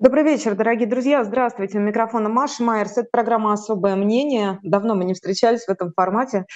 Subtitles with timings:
[0.00, 1.22] Добрый вечер, дорогие друзья.
[1.24, 1.76] Здравствуйте.
[1.76, 2.96] У микрофона Маша Майерс.
[2.96, 4.58] Это программа «Особое мнение».
[4.62, 6.46] Давно мы не встречались в этом формате.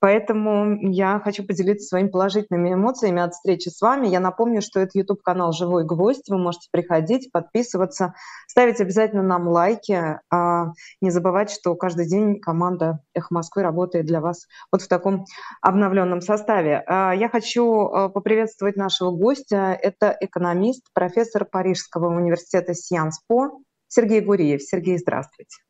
[0.00, 4.06] Поэтому я хочу поделиться своими положительными эмоциями от встречи с вами.
[4.06, 6.28] Я напомню, что это YouTube-канал «Живой гвоздь».
[6.28, 8.14] Вы можете приходить, подписываться,
[8.46, 10.20] ставить обязательно нам лайки.
[10.30, 10.66] А
[11.00, 15.24] не забывать, что каждый день команда «Эхо Москвы» работает для вас вот в таком
[15.62, 16.82] обновленном составе.
[16.86, 19.76] А я хочу э, поприветствовать нашего гостя.
[19.80, 24.62] Это экономист, профессор Парижского университета Сианс По Сергей Гуриев.
[24.62, 25.67] Сергей, здравствуйте.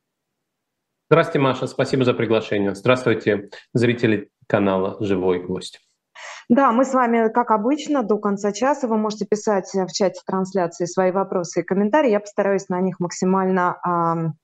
[1.11, 2.75] Здравствуйте, Маша, спасибо за приглашение.
[2.75, 5.81] Здравствуйте, зрители канала «Живой гость».
[6.51, 8.89] Да, мы с вами, как обычно, до конца часа.
[8.89, 12.11] Вы можете писать в чате трансляции свои вопросы и комментарии.
[12.11, 14.35] Я постараюсь на них максимально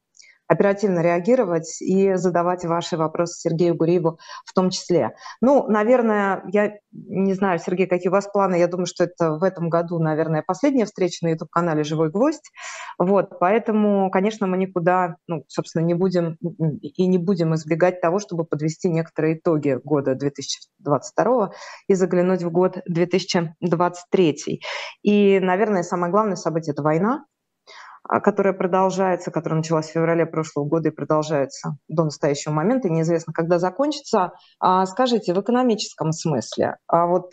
[0.47, 5.15] оперативно реагировать и задавать ваши вопросы Сергею Гуриеву в том числе.
[5.41, 8.57] Ну, наверное, я не знаю, Сергей, какие у вас планы.
[8.57, 12.51] Я думаю, что это в этом году, наверное, последняя встреча на YouTube-канале «Живой гвоздь».
[12.99, 16.37] Вот, поэтому, конечно, мы никуда, ну, собственно, не будем
[16.81, 21.53] и не будем избегать того, чтобы подвести некоторые итоги года 2022
[21.89, 24.61] и заглянуть в год 2023.
[25.03, 27.25] И, наверное, самое главное событие– это война,
[28.09, 33.33] которая продолжается, которая началась в феврале прошлого года и продолжается до настоящего момента, и неизвестно,
[33.33, 34.33] когда закончится.
[34.61, 37.33] А скажите, в экономическом смысле, а вот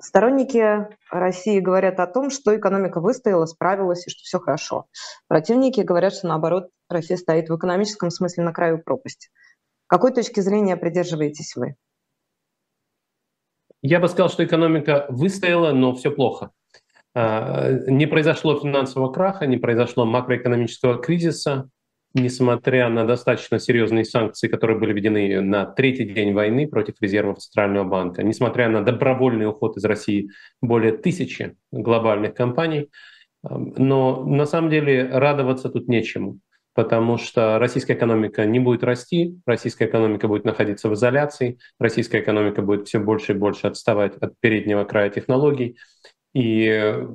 [0.00, 4.86] сторонники России говорят о том, что экономика выстояла, справилась и что все хорошо.
[5.28, 9.28] Противники говорят, что наоборот, Россия стоит в экономическом смысле на краю пропасти.
[9.86, 11.76] Какой точки зрения придерживаетесь вы?
[13.82, 16.50] Я бы сказал, что экономика выстояла, но все плохо.
[17.14, 21.68] А, не произошло финансового краха, не произошло макроэкономического кризиса,
[22.14, 27.84] несмотря на достаточно серьезные санкции, которые были введены на третий день войны против резервов Центрального
[27.84, 30.30] банка, несмотря на добровольный уход из России
[30.62, 32.88] более тысячи глобальных компаний.
[33.42, 36.38] Но на самом деле радоваться тут нечему,
[36.74, 42.62] потому что российская экономика не будет расти, российская экономика будет находиться в изоляции, российская экономика
[42.62, 45.76] будет все больше и больше отставать от переднего края технологий.
[46.34, 47.06] И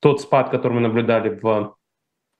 [0.00, 1.76] тот спад, который мы наблюдали в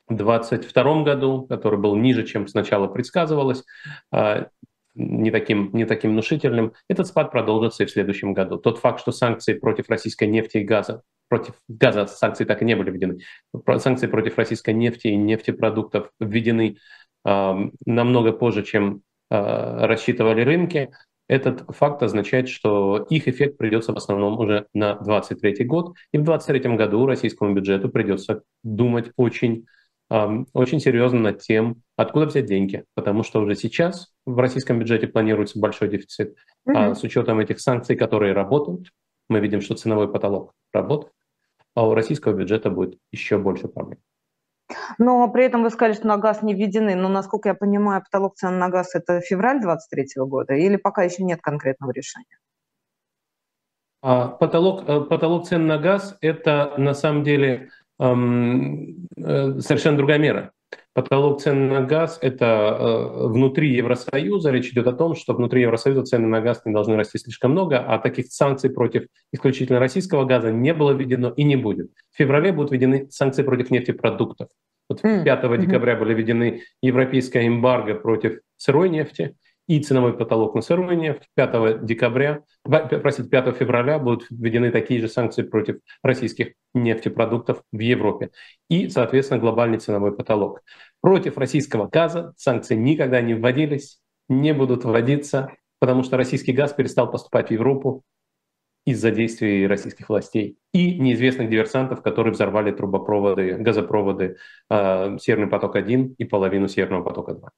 [0.08, 3.64] 2022 году, который был ниже, чем сначала предсказывалось,
[4.12, 4.48] а,
[4.94, 8.58] не таким, не таким внушительным, этот спад продолжится и в следующем году.
[8.58, 12.76] Тот факт, что санкции против российской нефти и газа, против газа санкции так и не
[12.76, 13.18] были введены,
[13.78, 16.76] санкции против российской нефти и нефтепродуктов введены
[17.24, 17.54] э,
[17.86, 20.90] намного позже, чем э, рассчитывали рынки,
[21.28, 26.24] этот факт означает, что их эффект придется в основном уже на 2023 год, и в
[26.24, 29.66] 2023 году российскому бюджету придется думать очень,
[30.08, 35.58] очень серьезно над тем, откуда взять деньги, потому что уже сейчас в российском бюджете планируется
[35.58, 36.36] большой дефицит.
[36.68, 36.72] Mm-hmm.
[36.74, 38.90] А с учетом этих санкций, которые работают,
[39.28, 41.12] мы видим, что ценовой потолок работает,
[41.74, 43.98] а у российского бюджета будет еще больше проблем.
[44.98, 46.94] Но при этом вы сказали, что на газ не введены.
[46.94, 51.22] Но, насколько я понимаю, потолок цен на газ– это февраль 2023 года или пока еще
[51.22, 52.38] нет конкретного решения?
[54.02, 60.18] А, потолок, э, потолок цен на газ– это на самом деле эм, э, совершенно другая
[60.18, 60.53] мера.
[60.94, 64.52] Потолок цен на газ– это э, внутри Евросоюза.
[64.52, 67.80] Речь идет о том, что внутри Евросоюза цены на газ не должны расти слишком много,
[67.80, 71.90] а таких санкций против исключительно российского газа не было введено и не будет.
[72.12, 74.48] В феврале будут введены санкции против нефтепродуктов.
[74.88, 75.24] Вот 5
[75.60, 79.34] декабря были введены европейская эмбарго против сырой нефти
[79.66, 81.22] и ценовой потолок на сырую нефть.
[81.34, 88.30] 5 декабря, простите, 5 февраля будут введены такие же санкции против российских нефтепродуктов в Европе.
[88.68, 90.62] И, соответственно, глобальный ценовой потолок.
[91.00, 97.10] Против российского газа санкции никогда не вводились, не будут вводиться, потому что российский газ перестал
[97.10, 98.04] поступать в Европу
[98.86, 104.36] из-за действий российских властей и неизвестных диверсантов, которые взорвали трубопроводы, газопроводы
[104.68, 107.48] э, Северный поток-1 и половину Северного потока-2.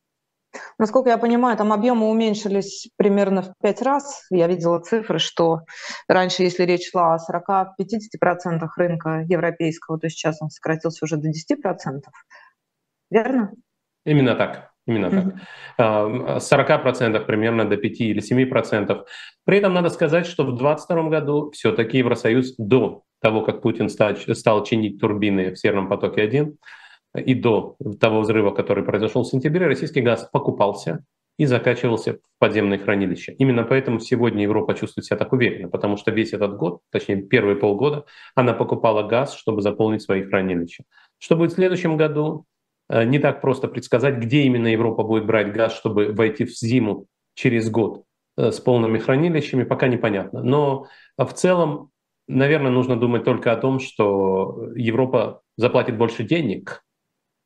[0.79, 4.27] Насколько я понимаю, там объемы уменьшились примерно в пять раз.
[4.31, 5.61] Я видела цифры, что
[6.07, 11.33] раньше, если речь шла о 40-50% рынка европейского, то сейчас он сократился уже до 10%.
[13.11, 13.53] Верно?
[14.05, 14.73] Именно так.
[14.87, 15.11] Именно
[15.77, 16.41] так.
[16.43, 19.05] С 40% примерно до 5 или 7%.
[19.45, 24.65] При этом надо сказать, что в 2022 году все-таки Евросоюз до того, как Путин стал,
[24.65, 26.55] чинить турбины в Северном потоке-1,
[27.19, 31.05] и до того взрыва, который произошел в сентябре, российский газ покупался
[31.39, 33.33] и закачивался в подземные хранилища.
[33.33, 37.57] Именно поэтому сегодня Европа чувствует себя так уверенно, потому что весь этот год, точнее первые
[37.57, 38.05] полгода,
[38.35, 40.85] она покупала газ, чтобы заполнить свои хранилища.
[41.19, 42.47] Что будет в следующем году,
[42.89, 47.07] Э, не так просто предсказать, где именно Европа будет брать газ, чтобы войти в зиму
[47.35, 48.05] через год
[48.37, 50.43] э, с полными хранилищами, пока непонятно.
[50.43, 50.87] Но
[51.19, 51.91] в целом,
[52.29, 56.83] наверное, нужно думать только о том, что Европа заплатит больше денег,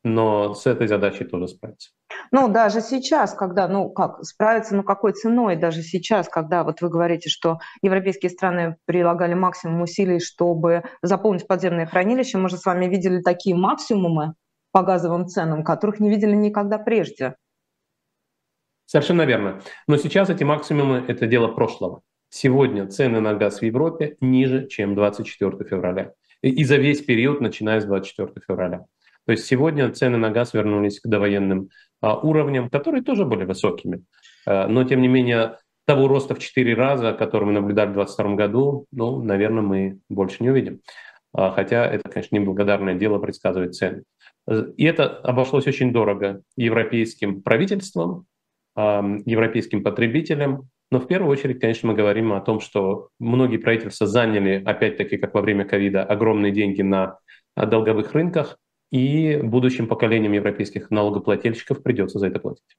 [0.03, 1.91] но с этой задачей тоже справится.
[2.31, 6.89] Ну, даже сейчас, когда, ну, как, справиться, ну, какой ценой, даже сейчас, когда вот вы
[6.89, 12.85] говорите, что европейские страны прилагали максимум усилий, чтобы заполнить подземные хранилища, мы же с вами
[12.85, 14.33] видели такие максимумы
[14.71, 17.35] по газовым ценам, которых не видели никогда прежде.
[18.85, 19.61] Совершенно верно.
[19.87, 22.01] Но сейчас эти максимумы– это дело прошлого.
[22.29, 26.13] Сегодня цены на газ в Европе ниже, чем 24 февраля.
[26.41, 28.85] И за весь период, начиная с 24 февраля.
[29.25, 31.69] То есть сегодня цены на газ вернулись к довоенным
[32.01, 34.03] а, уровням, которые тоже были высокими.
[34.45, 38.35] А, но, тем не менее, того роста в 4 раза, который мы наблюдали в 2022
[38.35, 40.81] году, ну, наверное, мы больше не увидим.
[41.33, 44.03] А, хотя это, конечно, неблагодарное дело предсказывать цены.
[44.75, 48.25] И это обошлось очень дорого европейским правительствам,
[48.75, 50.67] европейским потребителям.
[50.89, 55.35] Но в первую очередь, конечно, мы говорим о том, что многие правительства заняли, опять-таки, как
[55.35, 57.19] во время ковида, огромные деньги на
[57.55, 58.57] долговых рынках,
[58.91, 62.77] и будущим поколениям европейских налогоплательщиков придется за это платить.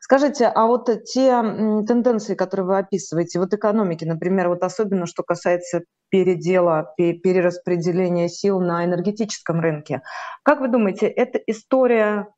[0.00, 1.30] Скажите, а вот те
[1.86, 8.84] тенденции, которые вы описываете, вот экономики, например, вот особенно что касается передела, перераспределения сил на
[8.84, 10.02] энергетическом рынке,
[10.42, 12.28] как вы думаете, эта история,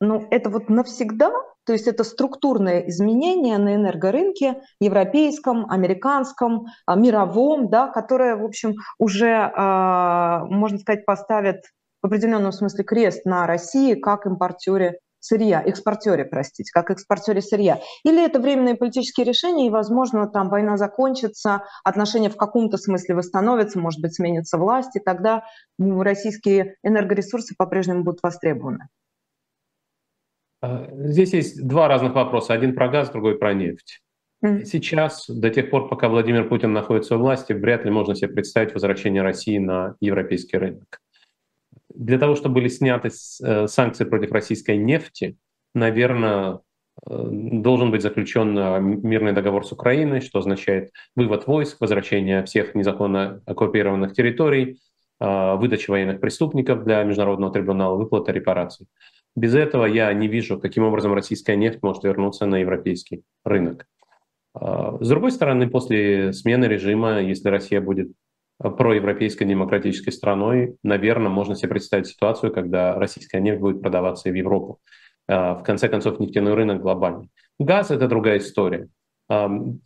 [0.00, 1.32] ну, это вот навсегда?
[1.64, 8.74] То есть это структурное изменение на энергорынке европейском, американском, а, мировом, да, которое, в общем,
[8.98, 11.62] уже, а, можно сказать, поставит
[12.02, 17.80] в определенном смысле крест на России как импортере сырья, экспортере, простите, как экспортере сырья.
[18.04, 23.78] Или это временные политические решения, и, возможно, там война закончится, отношения в каком-то смысле восстановятся,
[23.78, 25.44] может быть, сменится власть, и тогда
[25.78, 28.88] ну, российские энергоресурсы по-прежнему будут востребованы.
[30.62, 32.54] А, здесь есть два разных вопроса.
[32.54, 34.00] Один про газ, другой про нефть.
[34.64, 38.72] Сейчас, до тех пор, пока Владимир Путин находится у власти, вряд ли можно себе представить
[38.72, 40.98] возвращение России на европейский рынок.
[41.94, 43.10] Для того, чтобы были сняты
[43.42, 45.36] э, санкции против российской нефти,
[45.74, 46.60] наверное,
[47.06, 52.74] э, должен быть заключен э, мирный договор с Украиной, что означает вывод войск, возвращение всех
[52.74, 54.78] незаконно оккупированных территорий,
[55.22, 58.86] выдача военных преступников для международного трибунала, выплата репараций.
[59.36, 63.86] Без этого я не вижу, каким образом российская нефть может вернуться на европейский рынок.
[64.54, 68.12] С другой стороны, после смены режима, если Россия будет
[68.62, 74.34] проевропейской демократической страной, наверное, можно себе представить ситуацию, когда российская нефть будет продаваться и в
[74.34, 74.80] Европу.
[75.28, 77.30] А, в конце концов, нефтяной рынок глобальный.
[77.58, 78.88] Газ— это другая история.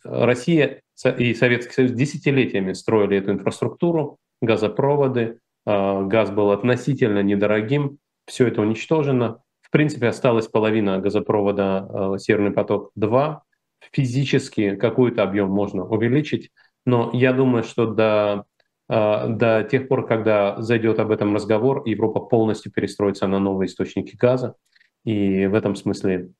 [0.02, 0.80] Россия
[1.18, 8.60] и Советский Союз десятилетиями строили эту инфраструктуру, газопроводы, а, газ был относительно недорогим, все это
[8.60, 9.40] уничтожено.
[9.60, 13.38] В принципе, осталась половина газопровода а, «Северный поток-2».
[13.92, 16.50] Физически какой-то объем можно увеличить,
[16.86, 18.44] но я думаю, что до а,
[18.88, 24.56] до тех пор, когда зайдет об этом разговор, Европа полностью перестроится на новые источники газа.
[25.04, 26.30] И в этом смысле,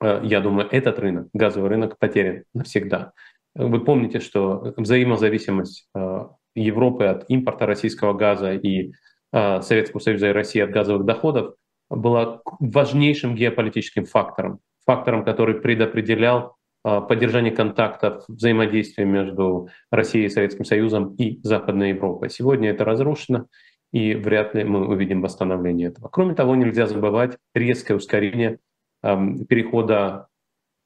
[0.00, 3.12] а, я думаю, этот рынок, газовый рынок, потерян навсегда.
[3.54, 8.92] Вы помните, что взаимозависимость а, Европы от импорта российского газа и
[9.32, 11.54] Советского Союза и России от газовых доходов
[11.88, 20.64] была важнейшим геополитическим фактором, фактором, который предопределял а, поддержание контактов, взаимодействия между Россией и Советским
[20.64, 22.30] Союзом и Западной Европой.
[22.30, 23.46] Сегодня это разрушено,
[23.92, 26.08] и вряд ли мы увидим восстановление этого.
[26.08, 28.58] Кроме того, нельзя забывать резкое ускорение
[29.02, 30.28] перехода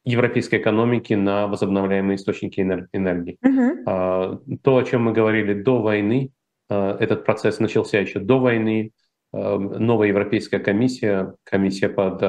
[0.05, 3.39] европейской экономики на возобновляемые источники энергии.
[3.45, 4.59] Uh-huh.
[4.63, 6.31] То, о чем мы говорили до войны,
[6.69, 8.93] а, этот процесс начался еще до войны.
[9.33, 12.21] Новая Европейская комиссия, комиссия под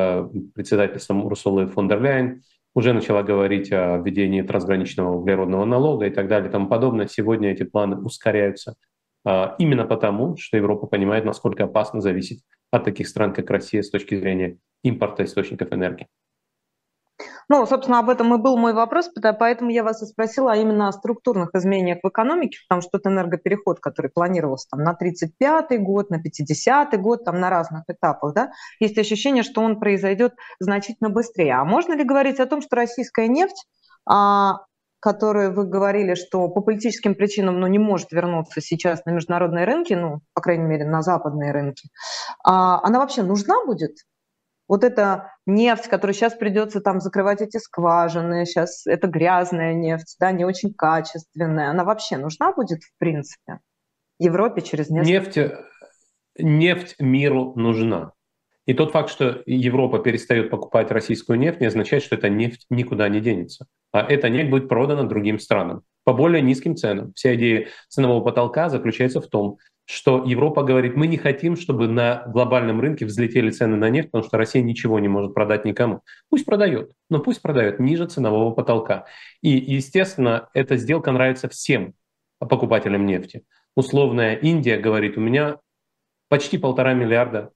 [0.55, 2.41] председательством Урсулы фон дер Ляйен,
[2.75, 7.07] уже начала говорить о введении трансграничного углеродного налога и так далее и тому подобное.
[7.07, 8.75] Сегодня эти планы ускоряются
[9.23, 13.89] а, именно потому, что Европа понимает, насколько опасно зависеть от таких стран, как Россия, с
[13.89, 16.07] точки зрения импорта источников энергии.
[17.47, 19.09] Ну, собственно, об этом и был мой вопрос,
[19.39, 23.09] поэтому я вас и спросила а именно о структурных изменениях в экономике, потому что это
[23.09, 28.51] энергопереход, который планировался там, на 35-й год, на 50-й год, там, на разных этапах, да,
[28.79, 31.55] есть ощущение, что он произойдет значительно быстрее.
[31.55, 33.65] А можно ли говорить о том, что российская нефть,
[34.07, 34.61] а,
[34.99, 39.93] которую вы говорили, что по политическим причинам ну, не может вернуться сейчас на международные рынки,
[39.93, 41.89] ну, по крайней мере, на западные рынки,
[42.43, 43.97] а, она вообще нужна будет?
[44.67, 50.31] Вот эта нефть, которую сейчас придется там закрывать эти скважины, сейчас это грязная нефть, да,
[50.31, 53.59] не очень качественная, она вообще нужна будет в принципе
[54.19, 55.41] Европе через несколько...
[55.41, 55.55] Нефть,
[56.39, 58.13] нефть миру нужна.
[58.65, 63.07] И тот факт, что Европа перестает покупать российскую нефть, не означает, что эта нефть никуда
[63.09, 63.67] не денется.
[63.91, 67.13] А эта нефть будет продана другим странам по более низким ценам.
[67.13, 72.23] Вся идея ценового потолка заключается в том, что Европа говорит, мы не хотим, чтобы на
[72.27, 76.01] глобальном рынке взлетели цены на нефть, потому что Россия ничего не может продать никому.
[76.29, 79.05] Пусть продает, но пусть продает ниже ценового потолка.
[79.41, 81.93] И, естественно, эта сделка нравится всем
[82.39, 83.43] покупателям нефти.
[83.75, 85.57] Условная Индия говорит, у меня
[86.29, 87.51] почти полтора миллиарда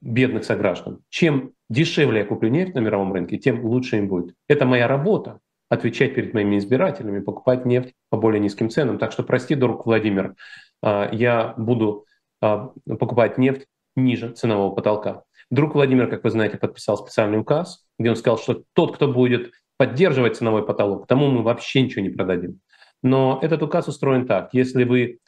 [0.00, 1.00] бедных сограждан.
[1.08, 4.34] Чем дешевле я куплю нефть на мировом рынке, тем лучше им будет.
[4.48, 8.98] Это моя работа отвечать перед моими избирателями, покупать нефть по более низким ценам.
[8.98, 10.34] Так что прости, друг Владимир,
[10.82, 12.06] а, я буду
[12.40, 15.22] а, покупать нефть ниже ценового потолка.
[15.50, 19.52] Друг Владимир, как вы знаете, подписал специальный указ, где он сказал, что тот, кто будет
[19.76, 22.60] поддерживать ценовой потолок, тому мы вообще ничего не продадим.
[23.02, 24.50] Но этот указ устроен так.
[24.52, 25.18] Если вы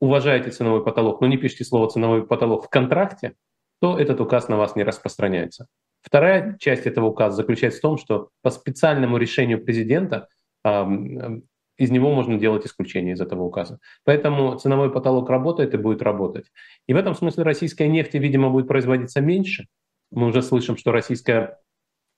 [0.00, 3.34] уважаете ценовой потолок, но не пишете слово «ценовой потолок» в контракте,
[3.80, 5.66] то этот указ на вас не распространяется.
[6.02, 10.28] Вторая часть этого указа заключается в том, что по специальному решению президента
[11.78, 13.78] из него можно делать исключение из этого указа.
[14.04, 16.46] Поэтому ценовой потолок работает и будет работать.
[16.86, 19.66] И в этом смысле российская нефть, видимо, будет производиться меньше.
[20.10, 21.60] Мы уже слышим, что российское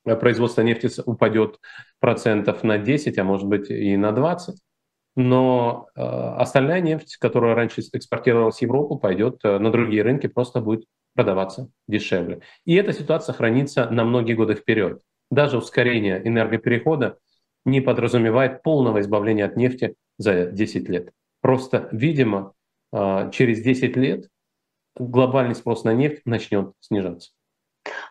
[0.07, 1.59] э, производство нефти упадет
[2.01, 4.59] процентов на 10, а может быть и на 20.
[5.17, 10.61] Но э, остальная нефть, которая раньше экспортировалась в Европу, пойдет э, на другие рынки, просто
[10.61, 12.41] будет продаваться дешевле.
[12.65, 15.03] И эта ситуация хранится на многие годы вперед.
[15.31, 17.19] Даже ускорение энергоперехода
[17.65, 21.13] не подразумевает полного избавления от нефти за 10 лет.
[21.41, 22.55] Просто, видимо,
[22.93, 24.29] а, через 10 лет
[24.97, 27.31] глобальный спрос на нефть начнет снижаться.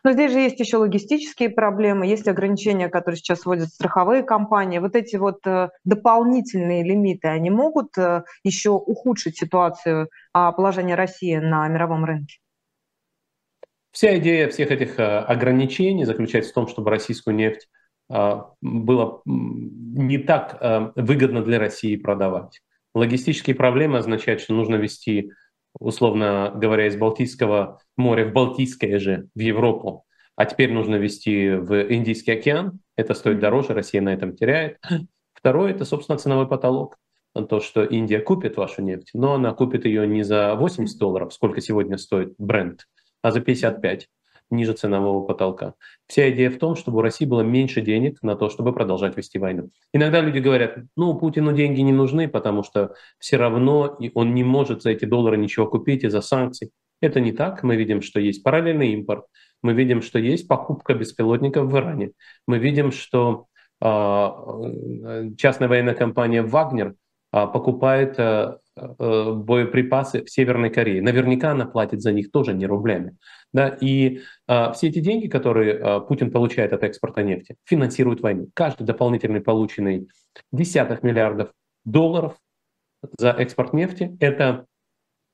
[0.03, 4.79] Но здесь же есть еще логистические проблемы, есть ограничения, которые сейчас вводят страховые компании.
[4.79, 11.35] Вот эти вот э, дополнительные лимиты, они могут э, еще ухудшить ситуацию а, положения России
[11.35, 12.39] на мировом рынке?
[13.99, 17.67] Вся идея всех этих э, ограничений заключается в том, чтобы российскую нефть
[18.09, 22.61] а, было не так а, выгодно для России продавать.
[22.95, 25.33] Логистические проблемы означают, что нужно вести,
[25.77, 30.05] условно говоря, из Балтийского моря в Балтийское же, в Европу,
[30.37, 32.79] а теперь нужно вести в Индийский океан.
[32.95, 34.77] Это стоит дороже, Россия на этом теряет.
[35.33, 36.95] Второе– это, собственно, ценовой потолок.
[37.49, 41.59] То, что Индия купит вашу нефть, но она купит ее не за 80 долларов, сколько
[41.59, 42.85] сегодня стоит бренд,
[43.21, 44.09] а за 55
[44.51, 45.75] ниже ценового потолка.
[46.07, 49.37] Вся идея в том, чтобы у России было меньше денег на то, чтобы продолжать вести
[49.37, 49.69] войну.
[49.93, 54.81] Иногда люди говорят, ну, Путину деньги не нужны, потому что все равно он не может
[54.81, 56.71] за эти доллары ничего купить из-за санкций.
[57.01, 57.63] Это не так.
[57.63, 59.25] Мы видим, что есть параллельный импорт.
[59.61, 62.11] Мы видим, что есть покупка беспилотников в Иране.
[62.47, 63.45] Мы видим, что
[63.81, 66.95] э, частная военная компания «Вагнер»
[67.33, 68.57] э, покупает Э,
[68.97, 71.01] боеприпасы в Северной Корее.
[71.01, 73.17] Наверняка она платит за них тоже не рублями.
[73.53, 73.69] Да?
[73.69, 78.49] И а, все эти деньги, которые а, Путин получает от экспорта нефти, финансируют войну.
[78.53, 80.09] Каждый дополнительный полученный
[80.51, 81.51] десяток миллиардов
[81.85, 82.35] долларов
[83.17, 84.65] за экспорт нефти– это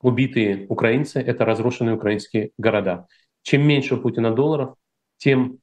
[0.01, 3.07] убитые украинцы, это разрушенные украинские города.
[3.41, 4.75] Чем меньше у Путина долларов,
[5.17, 5.59] тем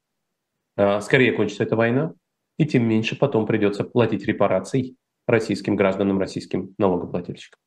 [0.77, 2.15] а, скорее кончится эта война,
[2.59, 4.97] и тем меньше потом придется платить репараций
[5.27, 7.59] российским гражданам, российским налогоплательщикам.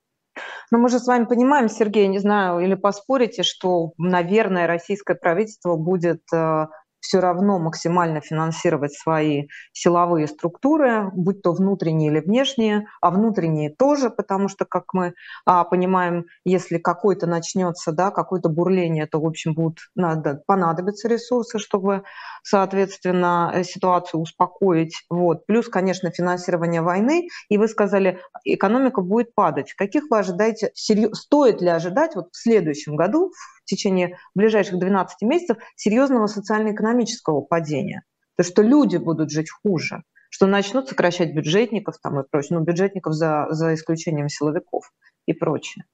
[0.71, 5.75] Но мы же с вами понимаем, Сергей, не знаю, или поспорите, что, наверное, российское правительство
[5.75, 6.67] будет э,
[7.05, 14.09] все равно максимально финансировать свои силовые структуры, будь то внутренние или внешние, а внутренние тоже,
[14.09, 15.13] потому что, как мы
[15.45, 21.59] а, понимаем, если какой-то начнется, да, какое-то бурление, то, в общем, будут, надо, понадобятся ресурсы,
[21.59, 22.03] чтобы,
[22.43, 25.05] соответственно, э, ситуацию успокоить.
[25.09, 25.45] Вот.
[25.45, 27.27] Плюс, конечно, финансирование войны.
[27.49, 29.73] И вы сказали, экономика будет падать.
[29.73, 35.57] Каких вы ожидаете, стоит ли ожидать вот в следующем году, в течение ближайших 12 месяцев
[35.75, 38.03] серьезного социально-экономического падения.
[38.37, 43.13] То, что люди будут жить хуже, что начнут сокращать бюджетников там и прочее, ну, бюджетников
[43.13, 44.91] за, за исключением силовиков
[45.25, 45.85] и прочее.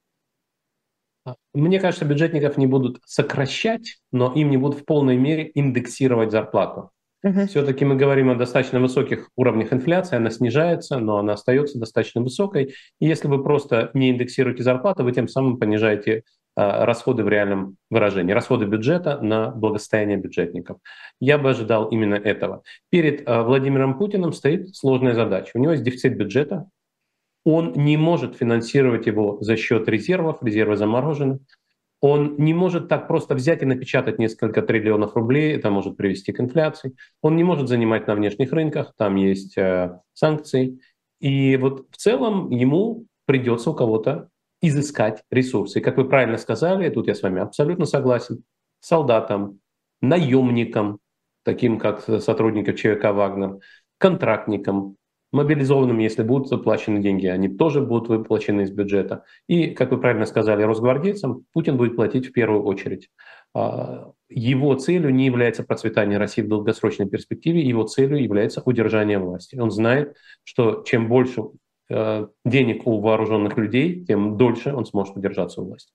[1.26, 6.32] А, мне кажется, бюджетников не будут сокращать, но им не будут в полной мере индексировать
[6.32, 6.92] зарплату.
[7.24, 7.48] Угу.
[7.48, 12.74] Все-таки мы говорим о достаточно высоких уровнях инфляции, она снижается, но она остается достаточно высокой.
[13.00, 16.24] И если вы просто не индексируете зарплату, вы тем самым понижаете
[16.86, 20.78] расходы в реальном выражении, расходы бюджета на благосостояние бюджетников.
[21.20, 22.64] Я бы ожидал именно этого.
[22.90, 25.52] Перед э, Владимиром Путиным стоит сложная задача.
[25.56, 26.68] У него есть дефицит бюджета,
[27.44, 31.40] он не может финансировать его за счет резервов, резервы заморожены.
[32.00, 36.40] Он не может так просто взять и напечатать несколько триллионов рублей, это может привести к
[36.40, 36.96] инфляции.
[37.22, 40.80] Он не может занимать на внешних рынках, там есть э, санкции.
[41.20, 44.30] И вот в целом ему придется у кого-то
[44.62, 45.80] изыскать ресурсы.
[45.80, 48.44] И как вы правильно сказали, тут я с вами абсолютно согласен,
[48.80, 49.60] солдатам,
[50.02, 51.00] наемникам,
[51.44, 53.60] таким как сотрудников ЧВК «Вагнер»,
[53.98, 54.98] контрактникам,
[55.32, 59.24] Мобилизованным, если будут выплачены деньги, они тоже будут выплачены из бюджета.
[59.48, 63.10] И, как вы правильно сказали, росгвардейцам Путин будет платить в первую очередь.
[63.54, 69.56] А, его целью не является процветание России в долгосрочной перспективе, его целью является удержание власти.
[69.56, 71.44] Он знает, что чем больше
[72.46, 75.92] денег у вооруженных людей, тем дольше он сможет удержаться у власти.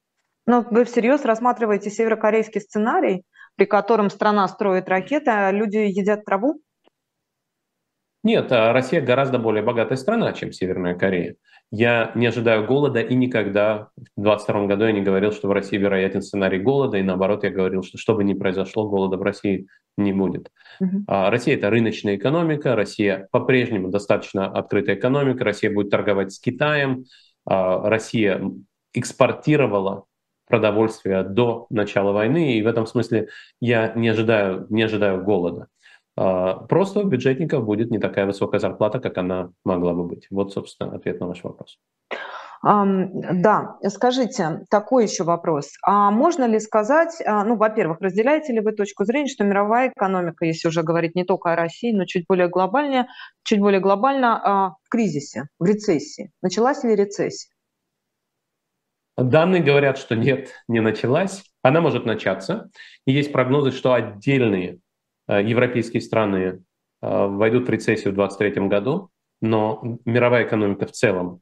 [0.46, 3.24] Но вы всерьез рассматриваете северокорейский сценарий,
[3.56, 6.60] при котором страна строит ракеты, а люди едят траву?
[8.26, 11.36] Нет, а Россия гораздо более богатая страна, чем Северная Корея.
[11.70, 15.76] Я не ожидаю голода и никогда в 2022 году я не говорил, что в России
[15.76, 19.68] вероятен сценарий голода, и наоборот я говорил, что что бы ни произошло, голода в России
[19.96, 20.50] не будет.
[21.06, 27.04] А Россия это рыночная экономика, Россия по-прежнему достаточно открытая экономика, Россия будет торговать с Китаем,
[27.48, 28.42] а Россия
[28.92, 30.06] экспортировала
[30.48, 33.28] продовольствие до начала войны, и в этом смысле
[33.60, 35.68] я не ожидаю, не ожидаю голода.
[36.16, 40.26] А, просто у бюджетников будет не такая высокая зарплата, как она могла бы быть.
[40.30, 41.78] Вот, собственно, ответ на ваш вопрос.
[42.62, 45.74] Да, скажите, такой еще вопрос.
[45.84, 50.46] А можно ли сказать, а, ну, во-первых, разделяете ли вы точку зрения, что мировая экономика,
[50.46, 53.08] если уже говорить не только о России, но чуть более глобально,
[53.44, 56.32] чуть более глобально а, в кризисе, в рецессии?
[56.42, 57.52] Началась ли рецессия?
[59.16, 61.44] Данные говорят, что нет, не началась.
[61.62, 62.70] Она может начаться.
[63.06, 64.80] И есть прогнозы, что отдельные
[65.32, 66.56] европейские страны э,
[67.00, 71.40] войдут в рецессию в 2023 году, но мировая экономика в целом,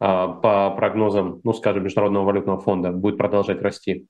[0.00, 4.06] э, по прогнозам, ну, скажем, Международного валютного фонда, будет продолжать расти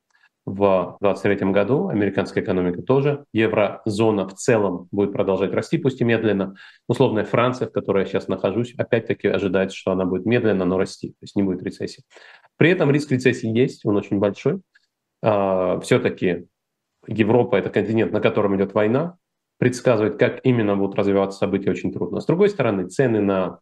[0.46, 6.54] в 2023 году, американская экономика тоже, еврозона в целом будет продолжать расти, пусть и медленно.
[6.86, 11.10] Условная Франция, в которой я сейчас нахожусь, опять-таки ожидается, что она будет медленно, но расти,
[11.10, 12.02] то есть не будет рецессии.
[12.58, 14.60] При этом риск рецессии есть, он очень большой.
[15.22, 16.46] Все-таки
[17.06, 19.16] Европа— это континент, на котором идет война,
[19.58, 22.20] предсказывать, как именно будут развиваться события, очень трудно.
[22.20, 23.60] С другой стороны, цены на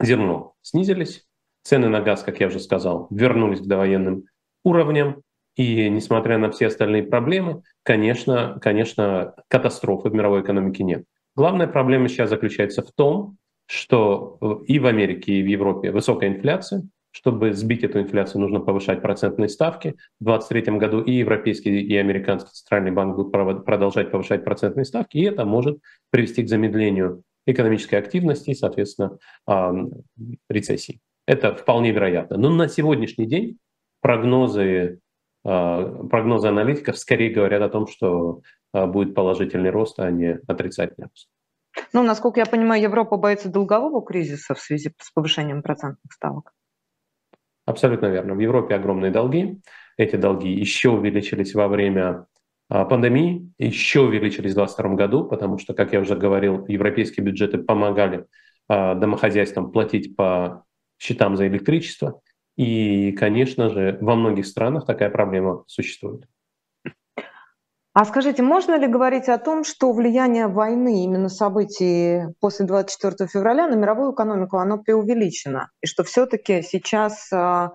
[0.00, 1.26] зерно снизились,
[1.62, 4.24] цены на газ, как я уже сказал, вернулись к довоенным
[4.64, 5.22] уровням,
[5.56, 11.04] и несмотря на все остальные проблемы, конечно, конечно, катастрофы в мировой экономике нет.
[11.36, 16.88] Главная проблема сейчас заключается в том, что и в Америке, и в Европе высокая инфляция,
[17.12, 19.96] чтобы сбить эту инфляцию, нужно повышать процентные ставки.
[20.20, 25.24] В 2023 году и Европейский, и Американский центральный банк будут продолжать повышать процентные ставки, и
[25.24, 25.78] это может
[26.10, 29.18] привести к замедлению экономической активности и, соответственно,
[30.48, 31.00] рецессии.
[31.26, 32.36] Это вполне вероятно.
[32.36, 33.58] Но на сегодняшний день
[34.00, 35.00] прогнозы,
[35.44, 38.40] а, прогнозы аналитиков скорее говорят о том, что
[38.72, 41.28] а, будет положительный рост, а не отрицательный рост.
[41.92, 46.52] Ну, насколько я понимаю, Европа боится долгового кризиса в связи с повышением процентных ставок.
[47.70, 48.34] Абсолютно верно.
[48.34, 49.60] В Европе огромные долги.
[49.96, 52.26] Эти долги еще увеличились во время
[52.68, 57.58] а, пандемии, еще увеличились в 2022 году, потому что, как я уже говорил, европейские бюджеты
[57.58, 58.26] помогали
[58.66, 60.64] а, домохозяйствам платить по
[60.98, 62.20] счетам за электричество.
[62.56, 66.24] И, конечно же, во многих странах такая проблема существует.
[67.92, 73.66] А скажите, можно ли говорить о том, что влияние войны, именно событий после 24 февраля
[73.66, 75.70] на мировую экономику, оно преувеличено?
[75.82, 77.72] И что все-таки сейчас а,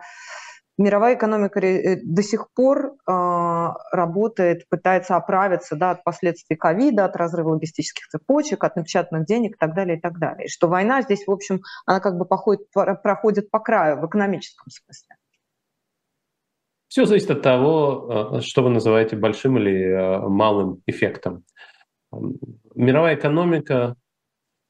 [0.78, 7.18] мировая экономика э, до сих пор э, работает, пытается оправиться да, от последствий ковида, от
[7.18, 10.46] разрыва логистических цепочек, от напечатанных денег и так далее, и так далее.
[10.46, 14.70] И что война здесь, в общем, она как бы походит, проходит по краю в экономическом
[14.70, 15.18] смысле.
[16.96, 21.44] Все зависит от того, э, что вы называете большим или э, малым эффектом.
[22.74, 23.98] Мировая экономика,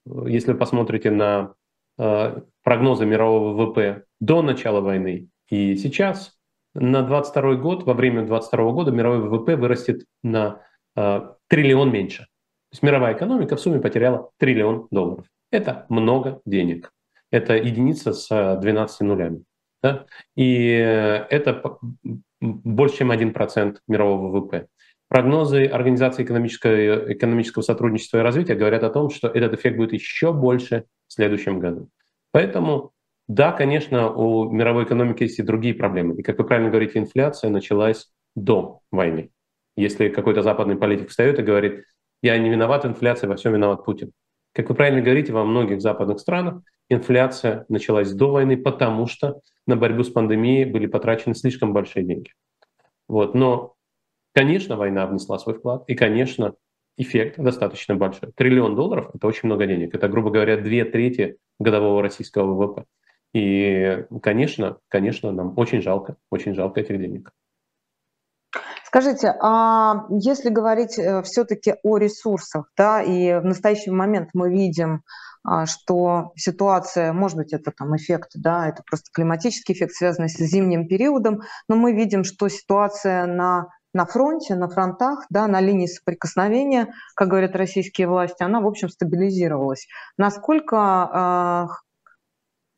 [0.07, 1.53] если вы посмотрите на
[1.99, 6.35] э, прогнозы мирового ВВП до начала войны и сейчас,
[6.73, 10.63] на 22 год, во время 22 года мировой ВВП вырастет на
[10.95, 12.23] триллион меньше.
[12.23, 15.27] То есть мировая экономика в сумме потеряла триллион долларов.
[15.51, 16.91] Это много денег.
[17.29, 19.43] Это единица с 12 нулями.
[19.85, 20.05] Да?
[20.35, 20.65] И
[21.29, 21.77] это
[22.41, 24.65] больше, чем 1% мирового ВВП.
[25.09, 30.33] Прогнозы Организации экономического, экономического сотрудничества и развития говорят о том, что этот эффект будет еще
[30.33, 31.89] больше в следующем году.
[32.31, 32.93] Поэтому,
[33.27, 36.15] да, конечно, у мировой экономики есть и другие проблемы.
[36.15, 39.29] И, как вы правильно говорите, инфляция началась до войны.
[39.77, 41.83] Если какой-то западный политик встает и говорит,
[42.23, 44.13] я не виноват в инфляции, во всем виноват Путин.
[44.51, 49.75] Как вы правильно говорите, во многих западных странах инфляция началась до войны, потому что на
[49.75, 52.31] борьбу с пандемией были потрачены слишком большие деньги.
[53.07, 53.35] Вот.
[53.35, 53.75] Но,
[54.33, 56.55] конечно, война внесла свой вклад, и, конечно,
[56.97, 58.31] эффект достаточно большой.
[58.35, 59.93] Триллион долларов– это очень много денег.
[59.93, 62.85] Это, грубо говоря, две трети годового российского ВВП.
[63.33, 67.31] И, конечно, конечно, нам очень жалко, очень жалко этих денег.
[68.85, 75.01] Скажите, а если говорить э, все-таки о ресурсах, да, и в настоящий момент мы видим,
[75.65, 80.88] что ситуация, может быть, это там эффект, да, это просто климатический эффект, связанный с зимним
[80.88, 86.93] периодом, но мы видим, что ситуация на на фронте, на фронтах, да, на линии соприкосновения,
[87.15, 89.88] как говорят российские власти, она, в общем, стабилизировалась.
[90.17, 91.67] Насколько, а,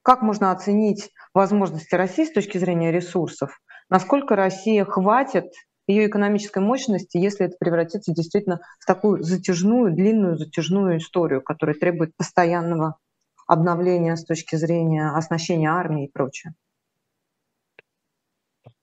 [0.04, 3.60] как можно оценить возможности России с точки зрения ресурсов?
[3.90, 5.46] Насколько Россия хватит
[5.88, 12.16] ее экономической мощности, если это превратится действительно в такую затяжную, длинную затяжную историю, которая требует
[12.16, 12.98] постоянного
[13.48, 16.54] обновления с точки зрения оснащения армии и прочее.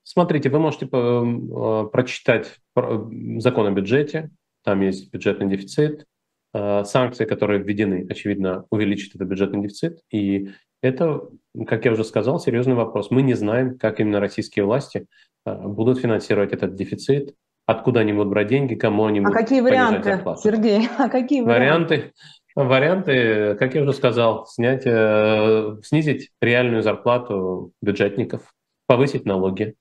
[0.03, 4.31] Смотрите, вы можете э, прочитать закон о бюджете,
[4.62, 6.07] там есть бюджетный дефицит,
[6.53, 10.51] э, санкции, которые введены, очевидно, увеличат этот бюджетный дефицит, и
[10.83, 11.23] это,
[11.67, 13.11] как я уже сказал, серьезный вопрос.
[13.11, 15.07] Мы не знаем, как именно российские власти э,
[15.44, 17.35] будут финансировать этот дефицит,
[17.66, 20.40] откуда они будут брать деньги, кому они а будут А какие варианты, зарплату.
[20.42, 20.88] Сергей?
[20.98, 22.12] А какие варианты?
[22.54, 28.54] Варианты, как я уже сказал, снять, э, снизить реальную зарплату бюджетников,
[28.87, 29.74] повысить налоги.